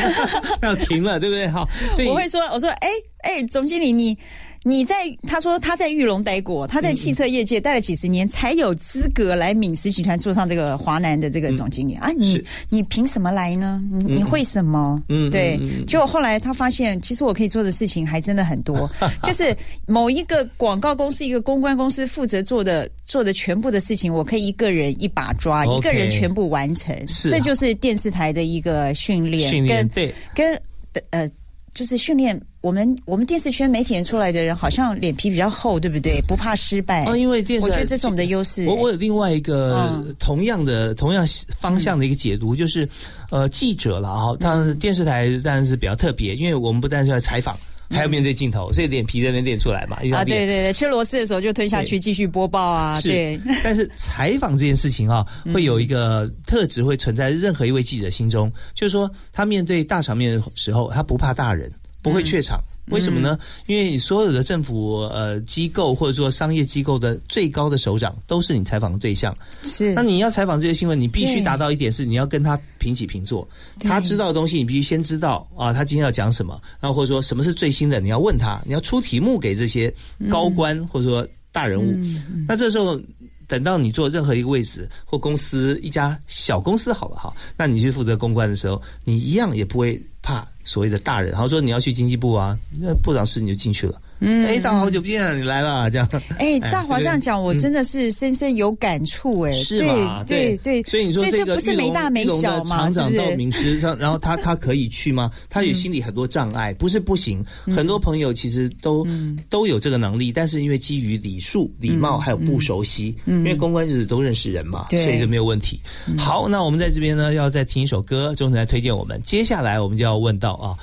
[0.61, 1.47] 那停了，对不对？
[1.47, 2.87] 好，所以我会说，我说哎
[3.23, 4.15] 哎，总经理你。
[4.63, 4.95] 你在
[5.27, 12.09] 他说他在玉龙待过，他在汽车业界待了几十年，才有资格来敏实集团做上这个华南的这个总经理、啊！
[12.17, 13.83] 你你凭什么来呢？
[13.91, 15.03] 你你会什么？
[15.09, 15.57] 嗯对。
[15.85, 18.89] 结果后来他发现，其实我可以做的事情还真的很多，
[19.23, 19.55] 就是
[19.85, 26.95] 某一个广告公司、一个公关公司负责做的做的全部的事情，我可以一个人一把抓一个人全部完成。
[27.09, 30.61] 是啊这就是电视台的一个训练，训练跟对跟
[31.09, 31.29] 呃，
[31.73, 36.21] 就是训练我们我们电视圈媒体人出来的人，好像脸皮比较厚，对不对？
[36.25, 37.03] 不怕失败。
[37.03, 38.65] 哦，因为电视我觉得这是我们的优势。
[38.65, 41.27] 我我有另外一个嗯同样的、同样
[41.59, 42.87] 方向的一个解读，就是
[43.31, 47.53] 呃记者了哈，当然电视台当然是比较特别，因为我们不但是要采访，
[47.89, 49.97] 还要面对镜头，所以脸皮在那练出来嘛。
[50.13, 53.37] 啊，对对对，吃螺丝的时候就吞下去，继续播报啊，对。
[53.61, 61.69] 但是采访这件事情啊，会有一个特质会存在任何一位记者心中，就是说他面对大场面的时候，他不怕大人，
[62.03, 62.61] 不会怯场。
[62.87, 63.39] 为什么呢？
[63.65, 69.33] 因为你所有的政府呃机构或者说商业机构的最高的首长都是你采访的对象。
[69.61, 73.47] 是那你要采访这些新闻，你必须达到一点是你要跟他平起平坐。
[73.79, 79.91] 他知道的东西，你必须先知道啊，他今天要讲什么，然后或者说什么是最新的，你要问他，你要出题目给这些
[80.29, 81.97] 高官、或者说大人物。
[82.45, 82.99] 那这时候
[83.47, 94.01] 等到你做任何一个位置或公司一家小公司好了哈，那你去负责公关的时候，你一样也不会怕所谓的大人，然后说你要去经济部啊，那部长室你就进去了。
[94.25, 96.07] 嗯哎，大好久不见，你来了，这样。
[96.39, 100.23] 哎，乍华这样讲，我真的是深深有感触哎， 是吧？
[100.25, 103.35] 对对，所以你说这个不是没大没小嘛，厂长到是不是？
[103.35, 105.29] 名师上，然后他他可以去吗？
[105.49, 107.43] 他有心里很多障碍，不是不行。
[107.75, 109.05] 很多朋友其实都
[109.49, 115.81] 都有这个能力，但是因为基于礼数、礼貌还有不熟悉，因为公关就是都认识人嘛，所以就没有问题。
[116.17, 119.21] 好，那我们在这边呢，要再听一首歌，钟晨来推荐我们。
[119.23, 120.77] 接下来我们就要问到啊，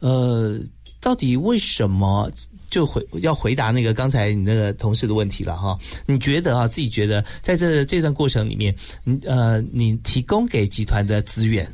[0.00, 0.58] 呃，
[1.00, 2.30] 到底为什么？
[2.76, 11.64] 就回要回答那个刚才你那个同事的问题了哈，你觉得啊自己觉得在这这段过程里面，你呃你提供给集团的资源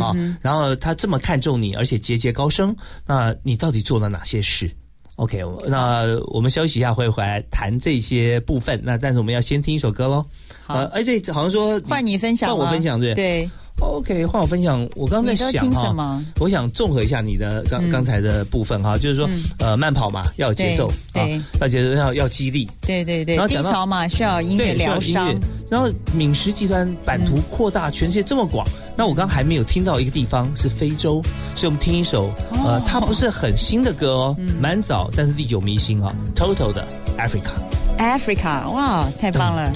[0.00, 2.74] 啊，然后他这么看重你，而且节节高升，
[3.06, 4.68] 那你到底做了哪些事
[5.14, 8.80] ？OK，那我们休息一下，会回来谈这些部分。
[8.82, 10.26] 那但是我们要先听一首歌喽。
[10.66, 13.48] 好，哎对，好像说换你分享，换我分享对对。
[13.80, 14.86] OK，换我分享。
[14.94, 21.22] 我刚刚在想哈，我想综合一下你的刚嗯刚才的部分哈，就是说嗯呃慢跑嘛要有节奏啊
[21.60, 22.68] 要节奏要要激励。
[22.82, 25.34] 对对对然，后讲到低潮嘛需要音乐对，疗伤。
[25.70, 28.66] 然后敏实集团版图扩大，全世界这么广，
[28.96, 31.22] 那我刚刚还没有听到一个地方是非洲，
[31.54, 32.30] 所以我们听一首
[32.64, 36.86] 呃，它不是很新的歌哦，蛮早，但是历久弥新啊，Total 的
[37.18, 37.77] Africa。
[37.97, 39.71] Africa，哇，太棒了！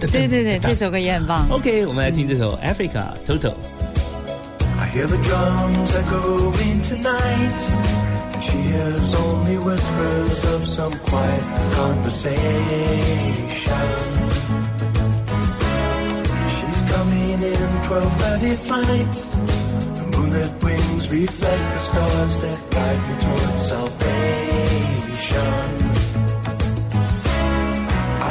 [0.00, 1.48] 对对对，这首歌也很棒。
[1.50, 3.54] OK，我们来听这首 Africa Total。
[4.78, 7.60] I hear the drums echoing tonight,
[8.32, 11.42] and she hears only whispers of some quiet
[11.76, 12.40] conversation.
[16.48, 19.26] She's coming in 12:30 flight.
[19.96, 24.10] The moonlit wings reflect the stars that guide me towards salvation.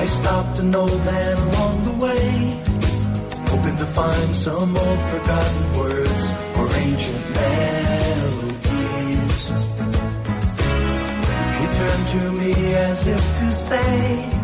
[0.04, 2.60] I stopped an old man along the way
[3.48, 6.24] hoping to find some old forgotten words
[6.58, 8.58] or ancient melodies.
[11.58, 14.43] He turned to me as if to say,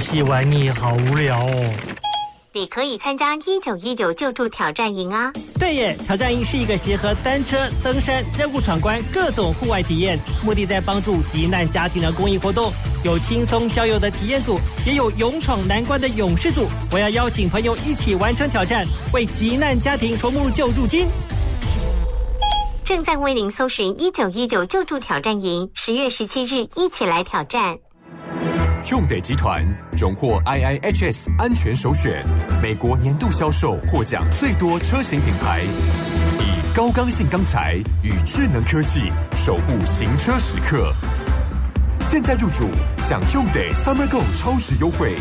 [0.00, 1.74] 戏玩腻，好无聊哦。
[2.52, 5.30] 你可以参加一九一九救助挑战营啊！
[5.56, 12.72] 对耶，挑战营是一个结合单车、登山、任务闯关各种户外体验，目的在帮助急难家庭的公益活动。
[13.04, 16.66] 有轻松郊游的体验组，也有勇闯难关的勇士组。
[16.92, 18.84] 我要邀请朋友一起完成挑战，
[19.14, 21.06] 为急难家庭筹募救助金。
[22.84, 27.78] 正在为您搜寻一九一九救助挑战营，十月十七日一起来挑战。
[28.88, 29.62] 用得集团
[29.92, 32.24] 荣获 IIHS 安全首选，
[32.62, 35.60] 美国年度销售获奖最多车型品牌，
[36.38, 40.92] 以高刚性钢材与智能科技守护行车时刻。
[42.00, 45.14] 现在入主享用得 Summer Go 超值优惠，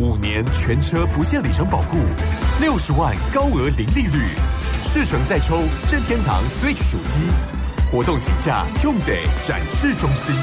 [0.00, 1.98] 五年全车不限里程保固，
[2.60, 4.30] 六十万高额零利率，
[4.82, 5.58] 试乘再抽
[5.90, 7.20] 任天堂 Switch 主机。
[7.90, 10.34] 活动请假用得展示中心。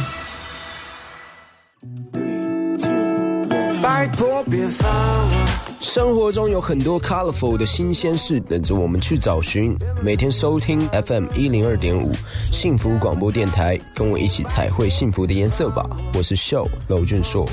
[4.00, 5.47] 拜托别烦我。
[5.82, 9.76] 生活中有很多 colorful 的新鲜事等着我们去找寻。
[10.02, 12.14] 每天收听 FM 一零二点五
[12.50, 15.86] 幸福广播电台，跟我一起彩绘幸福的颜色吧。
[16.14, 17.45] 我是秀，娄俊硕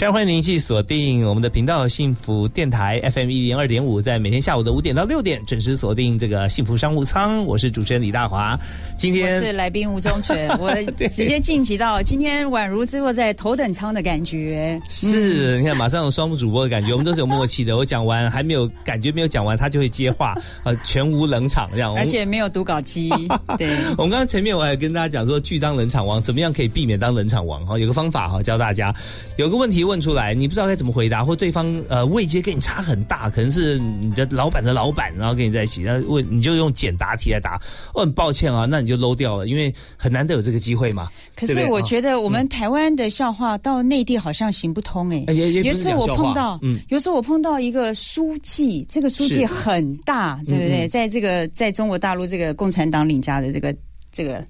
[0.00, 7.44] 非常欢迎您继续锁定我们的频道幸福电台 FM 一零二点五，在每天下午的五点到六点准时锁定这个幸福商务舱。
[7.44, 8.58] 我是主持人李大华，
[8.96, 14.80] 今天我是来宾吴宗全， 我直接晋级到今天宛如是坐在头等舱的感觉。
[14.88, 17.76] 是，你看马上有双主播的感觉，我们都是有默契的。
[17.76, 20.34] 我讲完还没有感觉没有讲完，他就会接话，
[20.64, 21.94] 呃，全无冷场这样。
[21.94, 23.10] 而且没有读稿机。
[23.58, 27.78] 对， 我们刚刚前面我还跟大家讲说，拒当冷场王，怎么样可以避免当冷场王哈？
[27.78, 28.94] 有个方法哈，教大家。
[29.36, 37.60] 有个问题问出来，你不知道该怎么回答，或对方呃位阶跟你差很大，可能是你的老板的老板，然后跟你在一起，那问你就用简答题来答。
[37.92, 41.08] 我很抱歉啊，那你就 low 掉了，因为很难得有这个机会嘛。
[41.34, 50.84] 可是我觉得我们台湾的笑话到内地好像行不通哎、有时候我碰到，嗯有时候我碰到一个书记，这个书记很大，对不对？
[50.84, 53.74] 嗯嗯在这个在中国大陆这个共产党领家的这个
[54.12, 54.44] 这个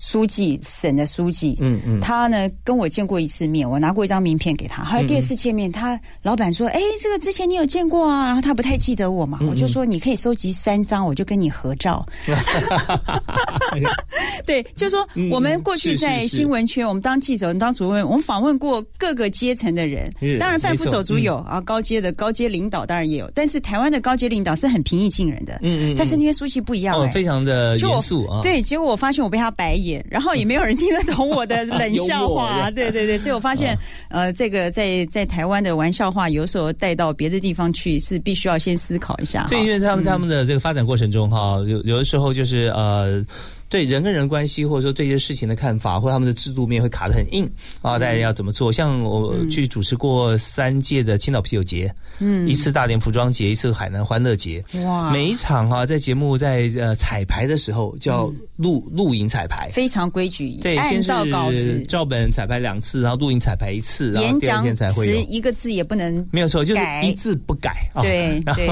[0.00, 4.82] 书记，省的书记，嗯嗯他呢跟我见过一次面，我拿过一张名片给他。
[4.82, 12.04] 后来第二次见面，他老板说：“哎，这个之前你有见过啊？”然后他不太记得我嘛，嗯我就说：“你可以收集三张，我就跟你合照。
[14.44, 28.40] ”对，就说嗯我们过去在新闻圈，我们当记者，我们当主任，我们访问过各个阶层的人，当然贩夫走卒有啊，高阶的高阶领导当然也有，但是台湾的高阶领导是很平易近人的，嗯嗯嗯但是那些书记不一样、哦，哎非常的严肃啊。
[28.42, 32.70] 对，结果我发现我被他白眼，然后也没有人听得懂我的 冷笑话。
[32.70, 33.76] 对对对，所以我发现，
[34.08, 39.48] 呃，这个在在台湾的玩笑话，有时候带到别的地方去，是必须要先思考一下哈。
[39.50, 43.22] 对，因为他们嗯他们的这个发展过程中哈，有有的时候就是呃。
[43.72, 47.50] 对人跟人关系，或者说对一些事情的看法，或他们的制度面会卡得很硬
[47.80, 48.70] 啊，大家要怎么做？
[48.70, 49.48] 像我嗯。
[49.48, 52.46] 去主持过三届的青岛啤酒节，嗯。
[52.46, 55.10] 一次大连服装节，一次海南欢乐节，哇。
[55.10, 65.14] 每一场哈、在节目在呃彩排的时候叫录录影彩排，非常规矩，对，按先照稿子，照本彩排两次，然后录影彩排一次，然后第二演讲天才会有。
[65.14, 68.02] 词一个字也不能没有错，就是一字不改啊。
[68.02, 68.68] 对 然后对。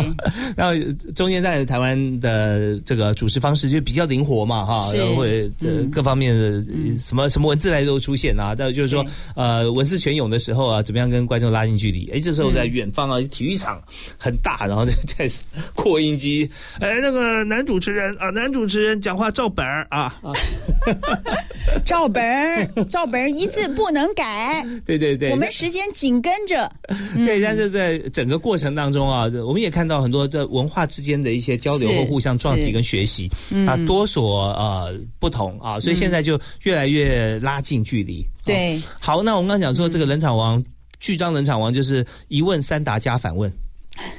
[0.57, 5.91] 然后中间在台湾的这个主持方式就比较灵活嘛，哈，是然后会呃嗯。
[5.91, 8.55] 各方面的呃什么什么文字来都出现啊。
[8.57, 12.11] 但就是说，呃，文思泉涌的时候啊，怎么样跟观众拉近距离？
[12.12, 13.82] 哎，这时候在远方啊，体育场
[14.18, 15.26] 很大，然后 就在
[15.74, 16.49] 扩音机，
[16.80, 20.14] 哎，那个男主持人啊，男主持人讲话照本儿啊。
[20.22, 20.32] 啊，
[21.84, 24.64] 照本儿，照本儿一字不能改。
[24.86, 26.70] 对对对，我们时间紧跟着。
[27.14, 33.66] 对，但是在整个过程当中啊，我们也看到很多的文化之间的一些交流是或互相撞击跟学习嗯。
[33.66, 34.49] 啊，多所
[34.87, 38.24] 呃不同啊，所以现在就越来越拉近距离。
[38.45, 38.76] 对。
[38.78, 38.83] 哦。
[39.01, 40.62] 好，那我们刚刚讲说这个冷场王，
[40.99, 43.53] 巨张冷场王就是一问三答加反问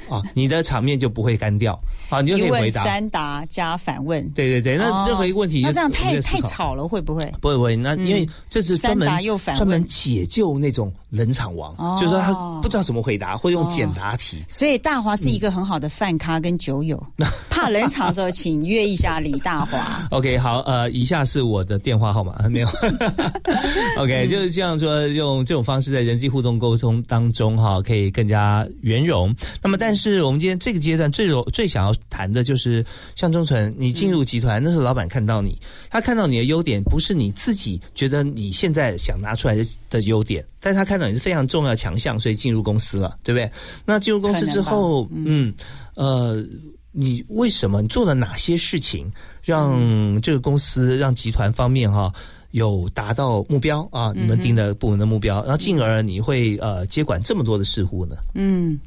[0.08, 2.84] 啊，你的场面就不会干掉啊，你就可以回答。
[2.84, 4.26] 三答加反问。
[4.30, 7.24] 对对对，那哦任何一个问题就，那这样太太吵了，会不会？
[7.40, 14.42] 不会不会，那因为这是专门三答又反问专门解救那种冷场王，哦就是说他不知道怎么回答，会用简答题。
[14.48, 17.02] 所以大华是一个很好的饭咖跟酒友，
[17.48, 20.06] 怕冷场的时候，请约一下李大华。
[20.10, 22.68] OK，好，呃，以下是我的电话号码， 没有。
[23.98, 29.34] OK，就是希望说用这种方式在人际互动沟通当中哈，可以更加圆融。
[29.62, 32.84] 那么，但是我们今天这个阶段最有最想要谈的就是，
[33.14, 35.56] 像钟纯，你进入集团，那时候老板看到你，
[35.88, 43.50] 他看到你的优点，不是你自己觉得你现在想拿出来的的优点，但是他看到你是非常重要的强项，所以进入公司了，对不对？
[43.84, 45.54] 那进入公司之后，嗯，
[45.94, 46.44] 呃，
[46.90, 49.10] 你为什么你做了哪些事情，
[49.42, 52.12] 让这个公司、让集团方面哈、
[52.50, 54.12] 有达到目标啊？
[54.14, 58.16] 你们定的部门的目标，然后进而你会呃接管这么多的事务呢？
[58.34, 58.78] 嗯，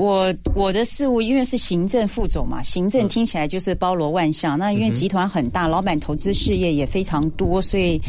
[0.00, 4.58] 我我的事务因为是行政副总嘛，行政听起来就是包罗万象。
[4.58, 8.00] 那因为集团很大，老板投资事业也非常多，所以。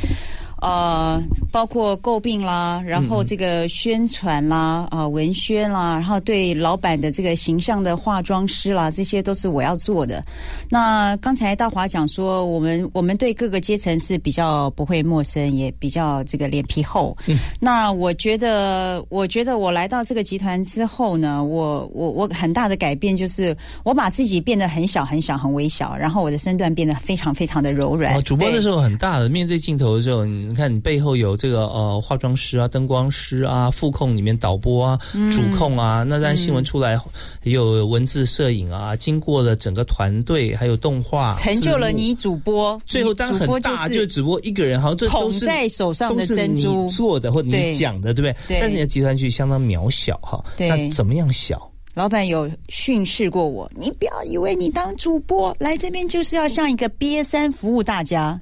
[0.62, 10.24] 呃，包括诟病啦，然后这个宣传啦，啊、文宣啦，然后对老板的这个形象的化妆师啦，这些都是我要做的。
[10.70, 17.18] 那刚才大华讲说，我们我们对各个阶层是比较不会陌生，也比较这个脸皮厚。
[17.28, 28.16] 嗯那我觉得，我觉得我来到这个集团之后呢，我我我很大的改变就是，我把自己变得很小很小很微小，然后我的身段变得非常非常的柔软。
[28.16, 37.00] 哦，主播的时候很大的，面对镜头的时候，你看你背后有这个呃化妆师啊、灯光师啊、副控里面导播啊、嗯主控啊，那当然新闻出来
[37.44, 46.84] 也有文字摄影啊，经过了整个团队还有动画，成就了你主播，最后当很大，是就只不过一个人，好像这都捧是在手上的珍珠。
[46.84, 48.36] 你做的或你讲的，对不对？
[48.48, 48.60] 对。
[48.60, 51.71] 但是你的集团剧相当渺小哈，那怎么样小？
[51.94, 58.40] 老板有训斥过我，你不要以为你当主播来这边就是要像一个 瘪三服务大家。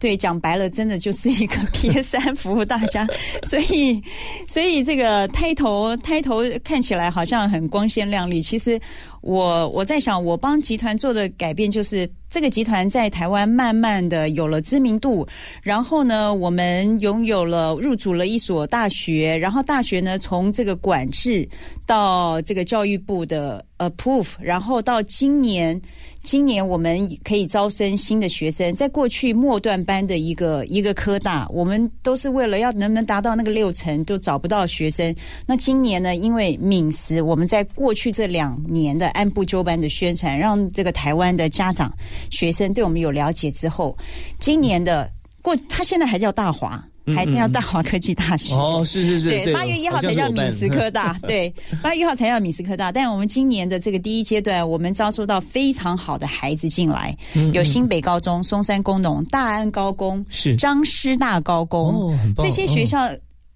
[0.00, 3.06] 对，讲白了，真的就是一个 瘪三服务大家。
[3.44, 4.02] 所以，
[4.46, 8.78] 所以这个抬头抬头看起来好像很光鲜亮丽，其实
[9.20, 12.10] 我我在想，我帮集团做的改变就是。
[12.30, 15.26] 这个集团在台湾慢慢的有了知名度，
[15.64, 21.48] 然后呢，我们拥有了入主了一所大学，然后大学呢从这个管制
[21.84, 25.82] 到这个教育部的 approve，然后到今年，
[26.22, 35.14] 今年我们可以招生新的学生，在过去末段班的一个一个科大，我们都是为了要能不能达到那个六成，都找不到学生。
[35.46, 41.90] 那今年呢，因为敏实，我们在过去这两年的按部就班的宣传，让这个台湾的家长。
[42.30, 43.96] 学生对我们有了解之后，
[44.38, 45.10] 今年的
[45.40, 46.84] 过，他现在还叫大华。
[47.14, 51.52] 还叫大华科技大学哦，是是是， 对，八月一号才叫闽实科大，对，
[51.82, 52.90] 八月一号才叫闽实科大。
[52.92, 63.10] 但我们今年的这个第一阶段，我们招收到非常好的孩子进来，嗯有新北高中、松山工农、大安高工、是张师大高工，这些学校。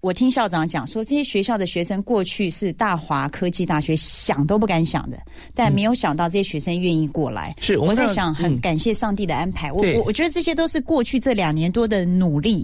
[0.05, 5.17] 我听校长讲说，这些学校的学生过去是大华科技大学想都不敢想的，
[5.55, 7.55] 但没有想到这些学生愿意过来。
[7.59, 8.35] 是我在想，嗯。
[8.35, 9.71] 很感谢上帝的安排。
[9.71, 12.63] 我我我觉得这些都是过去这两年多的努力。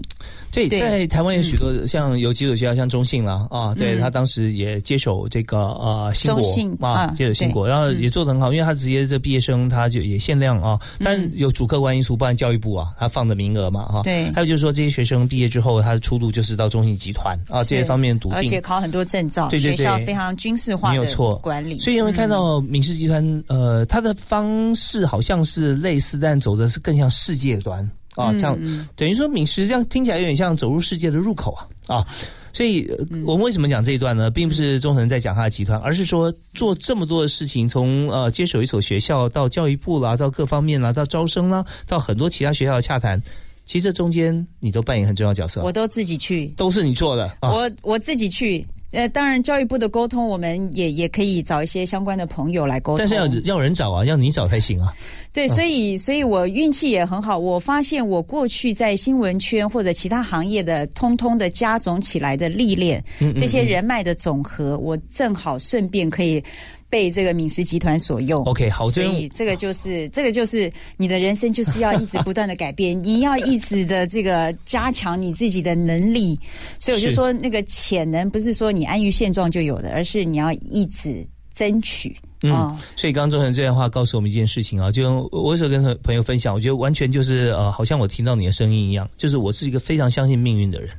[0.52, 0.78] 对，对。
[0.78, 7.70] 在台湾有许多像有几所学校，像中信啦啊，对嗯他当时也接手这个呃新中信国啊啊，接手新国，对。
[7.72, 14.30] 然后也做的很好，因为他直接这毕业生他就也限量啊，但有主客观因素，不然教育部啊，他放的名额嘛哈，对。
[14.30, 19.76] 还有就是说这些学生毕业之后，他的出路就是到中信集团啊这些方面笃定，而且考很多证照，对对对。
[19.76, 21.36] 学校非常军事化的没有错。
[21.36, 27.82] 管理，所以你会看到敏氏集团，呃，它的方式好像是类似，但走的是更像世界端
[28.14, 28.56] 啊，嗯这样。
[28.60, 28.88] 嗯。
[28.96, 31.96] 等于说敏实这样听起来有点像走入世界的入口啊。
[31.96, 32.06] 啊。
[32.54, 32.86] 所以，
[33.24, 34.30] 我们为什么讲这一段呢？
[34.30, 43.18] 并不是钟恒在讲他的集团，而是说做这么多的事情，从呃接手一所学校到教育部啦，到各方面啦，到招生啦，到很多其他学校的洽谈，
[43.64, 47.52] 其实这中间你都扮演很重要角色，我都自己去，都是你做的啊。
[47.52, 48.64] 我我自己去。
[48.92, 52.98] 呃，当然，教育部的沟通，我们也也可以找一些相关的朋友来沟通。
[52.98, 54.92] 但是要要人找啊，要你找才行啊。
[55.32, 57.38] 对，所以所以我运气也很好。
[57.38, 66.44] 我发现我过去在新闻圈或者其他行业的，通通的加总起来的历练，嗯嗯这些嗯人脉的总和，我正好顺便可以
[66.92, 68.44] 被这个敏实集团所用。
[68.44, 76.38] OK，好所以这个就是这个就是你的人生就是要一直不断的改变， 你要一直的这个加强你自己的能力。
[76.78, 82.14] 所以我就说，那个潜能不是说你安于现状就有的，而是你要一直争取。
[82.42, 90.90] 嗯哦，所以刚刚周成这段话告诉我们一件事情啊，就我有时候跟朋友分享，我觉得完全就是呃，好像我听到你的声音一样，就是我是一个非常相信命运的人，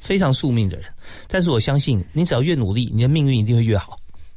[0.00, 0.86] 非常宿命的人，
[1.28, 3.96] 但是我相信你只要越努力，你的命运一定会越好。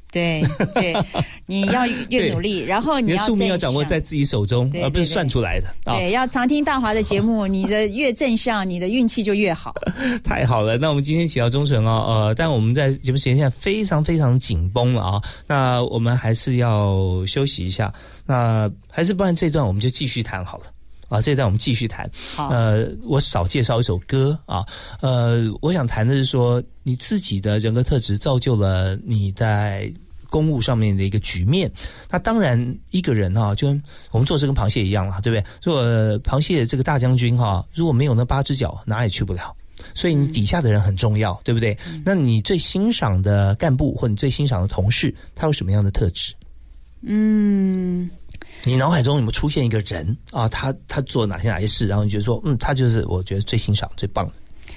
[0.11, 0.43] 对
[0.73, 0.95] 对，
[1.45, 5.97] 你要越努力，然后你的宿命要掌握在自己手中，对而不是算出来的啊。
[5.97, 9.73] 对，要常听大华的节目， 你的越正向，你的运气就越好。
[10.25, 17.93] 太好了，那我们今天请到钟纯哦，呃，但我们在节目时间现在非常非常紧绷了啊，那我们还是要休息一下，
[18.25, 20.63] 那还是不然这段我们就继续谈好了。
[21.09, 22.09] 啊，这一段我们继续谈。
[22.35, 24.63] 好呃，我少介绍一首歌啊。
[25.01, 29.91] 呃，我想谈的是说，你自己的人格特质造就了你在
[30.29, 31.69] 公务上面的一个局面。
[32.09, 35.45] 那当然，一个人哈、就跟我们做事跟螃蟹一样了，对不对？
[35.63, 35.83] 如果
[36.19, 39.55] 螃蟹这个大将军哈、如果没有那八只脚，哪里去不了？
[39.95, 41.75] 所以你底下的人很重要，对不对？
[42.05, 46.33] 那你最欣赏的干部或你最欣赏的同事，他有什么样的特质？
[47.01, 48.09] 嗯，
[48.63, 50.47] 你脑海中有没有出现一个人啊？
[50.49, 54.33] 他他做哪些哪些事，然后你觉得说，嗯，他就是我觉得最欣赏、最棒的。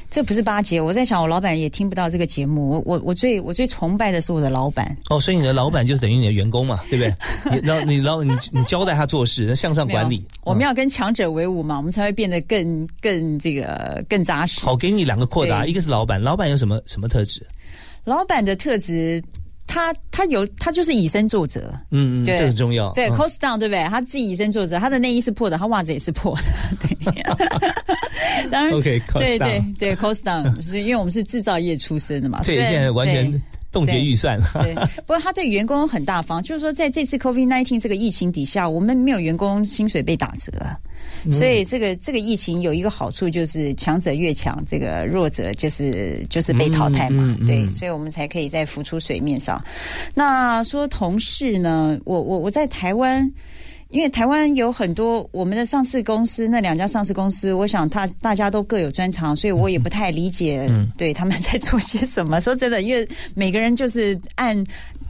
[0.09, 2.69] 这不是巴结，我在想，我老板也听不到这个节目。
[2.69, 4.95] 我我我最我最崇拜的是我的老板。
[5.09, 7.05] 哦，所以你的老板就是等于你的员工嘛， 对不
[7.51, 7.61] 对？
[7.61, 10.23] 你然后你然后你你交代他做事，向上管理。
[10.45, 14.61] 我们要跟强者为伍嘛，我们才会变得更更这个更扎实。
[14.61, 17.47] 好，给你两个扩大，一个是老板，老板有什么什么特质？
[18.05, 19.23] 老板的特质，
[19.73, 21.73] 他他有他就是以身作则。
[21.91, 22.93] 嗯，嗯对这很重要。
[22.93, 23.83] 对嗯 cost down 对不对？
[23.89, 26.43] 他自己以身作则，他的内衣是破的，他袜子也是破的。
[26.81, 27.23] 对，
[28.51, 33.41] 当然 OK，cost 对对对，cost down 是因为我们是制造业出身的嘛，对，现在完全对
[33.73, 34.39] 冻结预算。
[34.63, 34.75] 对，
[35.07, 40.53] 不过他对员工很大方，就是说在这次 COVID nineteen 这个疫情底下，我们没有员工薪水被打折。
[41.25, 49.61] 嗯所以这个这个疫情有一个好处就是强者越强，这个弱者就是就是被淘汰嘛，对，所以我们才可以再浮出水面上。
[50.15, 53.29] 那说同事呢，我我我在台湾。
[53.93, 62.41] 因为台湾有很多我们的上市公司，那两家上市公司，我想他大家都各有专长，所以我也不太理解嗯对他们在做些什么。
[62.41, 64.57] 说真的，因为每个人就是按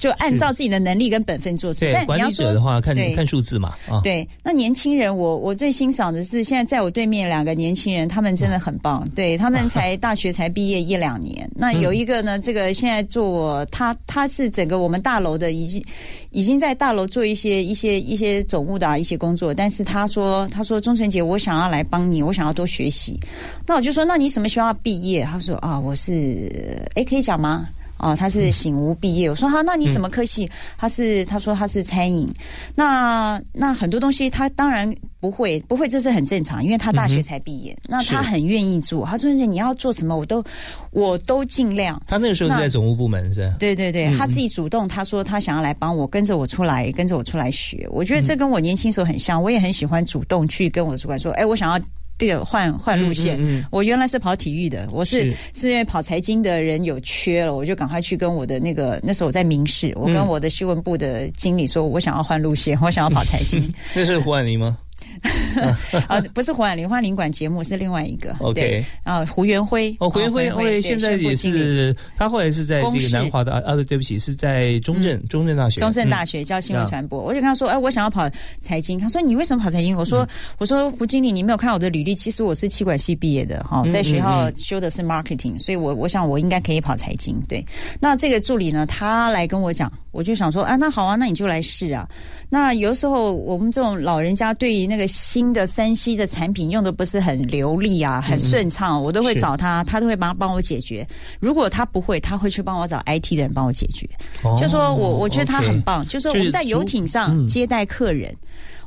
[0.02, 1.82] 就按照自己的能力跟本分做事。
[1.82, 9.08] 对但，你管理者的话，看对看数字嘛，啊，对，那年轻人我，我最欣赏的是现在在我对面两个年轻人，他们真的很棒。
[9.14, 15.84] 对他们才 大学才毕业一两年，那有一个呢，这个现在做他他是整个我们大楼的已经
[16.32, 23.20] 已经在大楼做一些一些一些总务的、啊、一些工作，但是他说他说钟纯杰，我想要来帮你，我想要多学习。
[23.68, 25.22] 那我就说，那你什么学校毕业？
[25.22, 26.50] 他说啊，我是
[26.96, 27.68] 哎可以讲吗？
[28.02, 29.30] 哦，他是醒吾毕业。
[29.30, 30.50] 我说好，那你什么科系？
[30.76, 32.28] 他是他说他是餐饮。
[32.74, 37.74] 那那很多东西他当然不会，不会这是很正常，因为他大学才毕业。
[37.88, 39.06] 那他很愿意做。
[39.06, 40.44] 他说你要做什么，我都
[40.90, 42.02] 我都尽量。
[42.08, 43.54] 他那个时候是在总务部门是吧？
[43.60, 47.86] 对对对，嗯他自己主动，他说他想要来帮我，跟着我出来，跟着我出来学。
[47.90, 51.78] 我觉得这跟我年轻时候很像，我也很喜欢主动去跟我的主管说，哎，我想要。
[52.22, 63.60] 这个换换路线，嗯嗯嗯我原来是跑体育的，我是是是因为跑财经的人有缺了，我就赶快去跟我的那个那时候我在明视，我跟嗯我的新闻部的经理说，我想要换路线，我想要跑财经。
[63.92, 64.78] 那是胡婉玲吗？
[66.08, 68.34] 啊，不是胡婉玲，花领馆节目是另外一个。
[68.40, 69.94] OK 对啊，胡元辉。
[70.00, 78.28] 哦，胡元辉，现在也是，他后来是在这个南华的啊，啊，对不起，是在中正中正大学，中正大嗯学教新闻传播，我就跟他说：“哎，我想要跑
[78.60, 87.40] 财经。”他说：“你为什么跑财经？”我说：“我说胡经理，你没有看我的履历，其实我是气管系毕业的，哈，嗯在学校修的是 marketing，所以我我想我应该可以跑财经。
[87.48, 87.64] 对，
[88.00, 92.08] 那这个助理呢，他来跟我讲，我就想说：啊，那好啊，那你就来试啊。
[92.48, 101.06] 那有时候我们这种老人家对于那个新的山西的产品用的不是很流利啊，很顺畅，我都会找他，他都会帮帮我解决。
[101.40, 104.08] 如果他不会，他会去帮我找 IT 的人帮我解决。
[104.42, 108.32] 哦就说我我觉得他很棒，就说我们在游艇上嗯接待客人。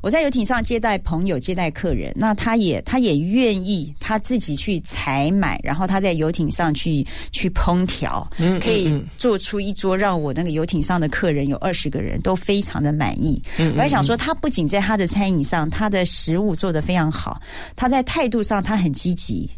[0.05, 8.29] 我在游艇上接待朋友、接待客人，那他也他也愿意他自己去采买，然后他在游艇上去去烹调，
[8.61, 13.41] 可以嗯做出一桌让我那个游艇上的客人有二十个人都非常的满意。
[13.75, 17.41] 我还想说，他不仅在他的餐饮上，他的食物做得非常好，
[17.75, 19.49] 他在态度上他很积极，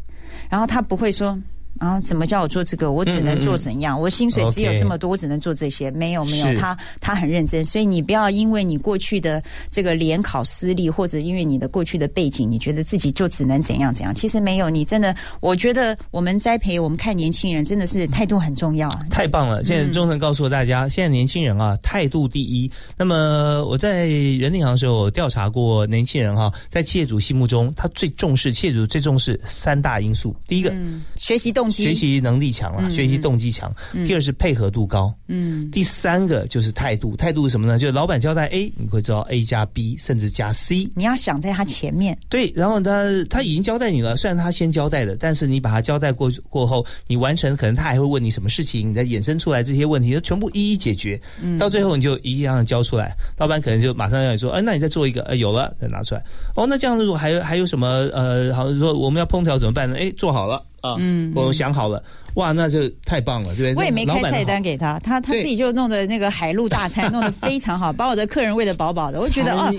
[0.48, 1.38] 然后他不会说。
[1.78, 2.92] 啊，怎么叫我做这个？
[2.92, 4.00] 我只能做怎样？
[4.00, 5.90] 我薪水只有这么多，我只能做这些。
[5.90, 14.14] 没有没有，他他很认真，所以你不要因为你过去的这个联考失利，或者因为你的过去的背景，你觉得自己就只能怎样怎样。
[14.14, 19.06] 其实没有，你真的，我觉得我们栽培我们看年轻人，真的是态度很重要啊。
[19.10, 19.62] 太棒了！
[19.64, 22.70] 现在忠诚告诉大家，现在年轻人啊，态度第一。
[22.96, 30.34] 那么我在人力行的时候，我调查过年轻人哈、在企业主心目中，他最重视企业主最重视三大因素。
[30.46, 33.74] 第一个，嗯，学习动机，学习能力强了，嗯学习动机强。
[34.06, 35.12] 第二是配合度高。
[35.28, 37.78] 嗯第三个就是态度，态度是什么呢？
[37.78, 40.88] 就是老板交代 A，你会知道 A 加 B，甚至加 C。
[40.94, 51.20] 你要想在他前面，对，然后他他已经交代你了，虽然他先交代的，但是你把他交代过过后，你完成，可能他还会问你什么事情，你再衍生出来这些问题，就全部一一解决。
[51.42, 56.22] 嗯到最后你就一样的交出来，老板可能就马上要你说，哎、那你再做一个，呃，有了，再拿出来。
[56.56, 59.96] 哦，那这样如果还有还有什么呃，好像说我们要烹调怎么办呢？
[59.98, 62.02] 哎，做好了啊，嗯我想好了。
[62.38, 63.74] 哇，那就太棒了，对不对？
[63.74, 69.18] 我也没开菜单给他，他他自己就弄的那个海陆大餐， 弄得非常好，把我的客人喂得饱饱的。
[69.18, 69.72] 我觉得啊，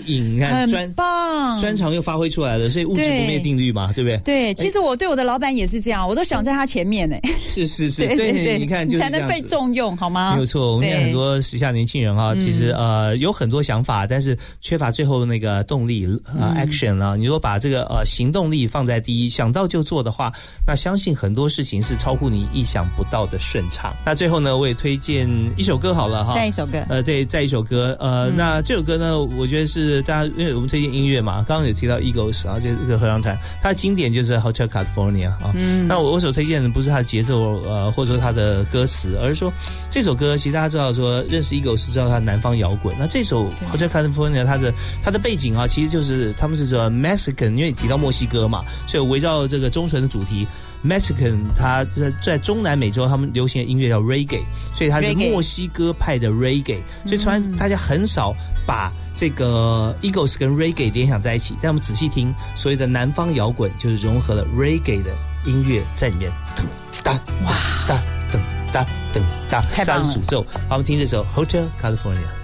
[0.68, 4.18] 很棒，专长又发挥出来了，所以物质不灭定律嘛，对不对？
[4.26, 7.16] 对，其实我对我的老板也是这样，我都想在他前面呢。
[7.42, 10.34] 是是是， 对对对，你看就是才能被重用，好吗？
[10.34, 16.06] 没有错，我们现在很多时下年轻人哈，嗯其实呃有很多想法，但是缺乏最后那个动力
[16.38, 17.16] 呃嗯 action 啊。
[17.16, 20.30] 你如果把这个呃行动力放在第一，想到就做的话，
[20.68, 23.96] 那相信很多事情是超乎你意想不到的顺畅。
[24.06, 35.52] 那最后呢，我也推荐一首歌好了哈，再一首歌呃，对，再一首歌，呃，嗯那这首歌呢，我觉得是大家因为我们推荐音乐嘛，刚刚有提到 Eagles 啊，这个合唱团，它的经典就是 Hotel California 啊。
[35.56, 39.52] 嗯那我我所推荐的不是它的节奏，呃，或者说它的歌词，而是说
[39.92, 42.96] 这首歌，其实大家知道说认识 Eagles 知道它南方摇滚。
[43.00, 44.74] 那这首 Hotel California 它的
[45.04, 50.48] 它的背景啊，其实就是他们是说 Mexican，因为你提到墨西哥嘛，所以围绕这个忠纯的主题。
[50.86, 54.42] Mexican，它在在中南美洲，他们流行的音乐叫 Reggae，
[54.76, 58.34] 所以它是墨西哥派的 Reggae，所以突然大家很少
[58.66, 61.56] 把这个 Eagles 跟 Reggae 联想在一起。
[61.62, 65.12] 但我们仔细听，所谓的南方摇滚就是融合了 Reggae 的
[65.46, 66.64] 音乐在里面，噔
[67.04, 67.14] 哒
[67.46, 67.58] 哇
[67.88, 68.02] 哒
[68.32, 68.40] 噔
[68.72, 70.42] 哒噔哒，太是诅咒。
[70.70, 72.39] 好，我们听这首 Hotel California。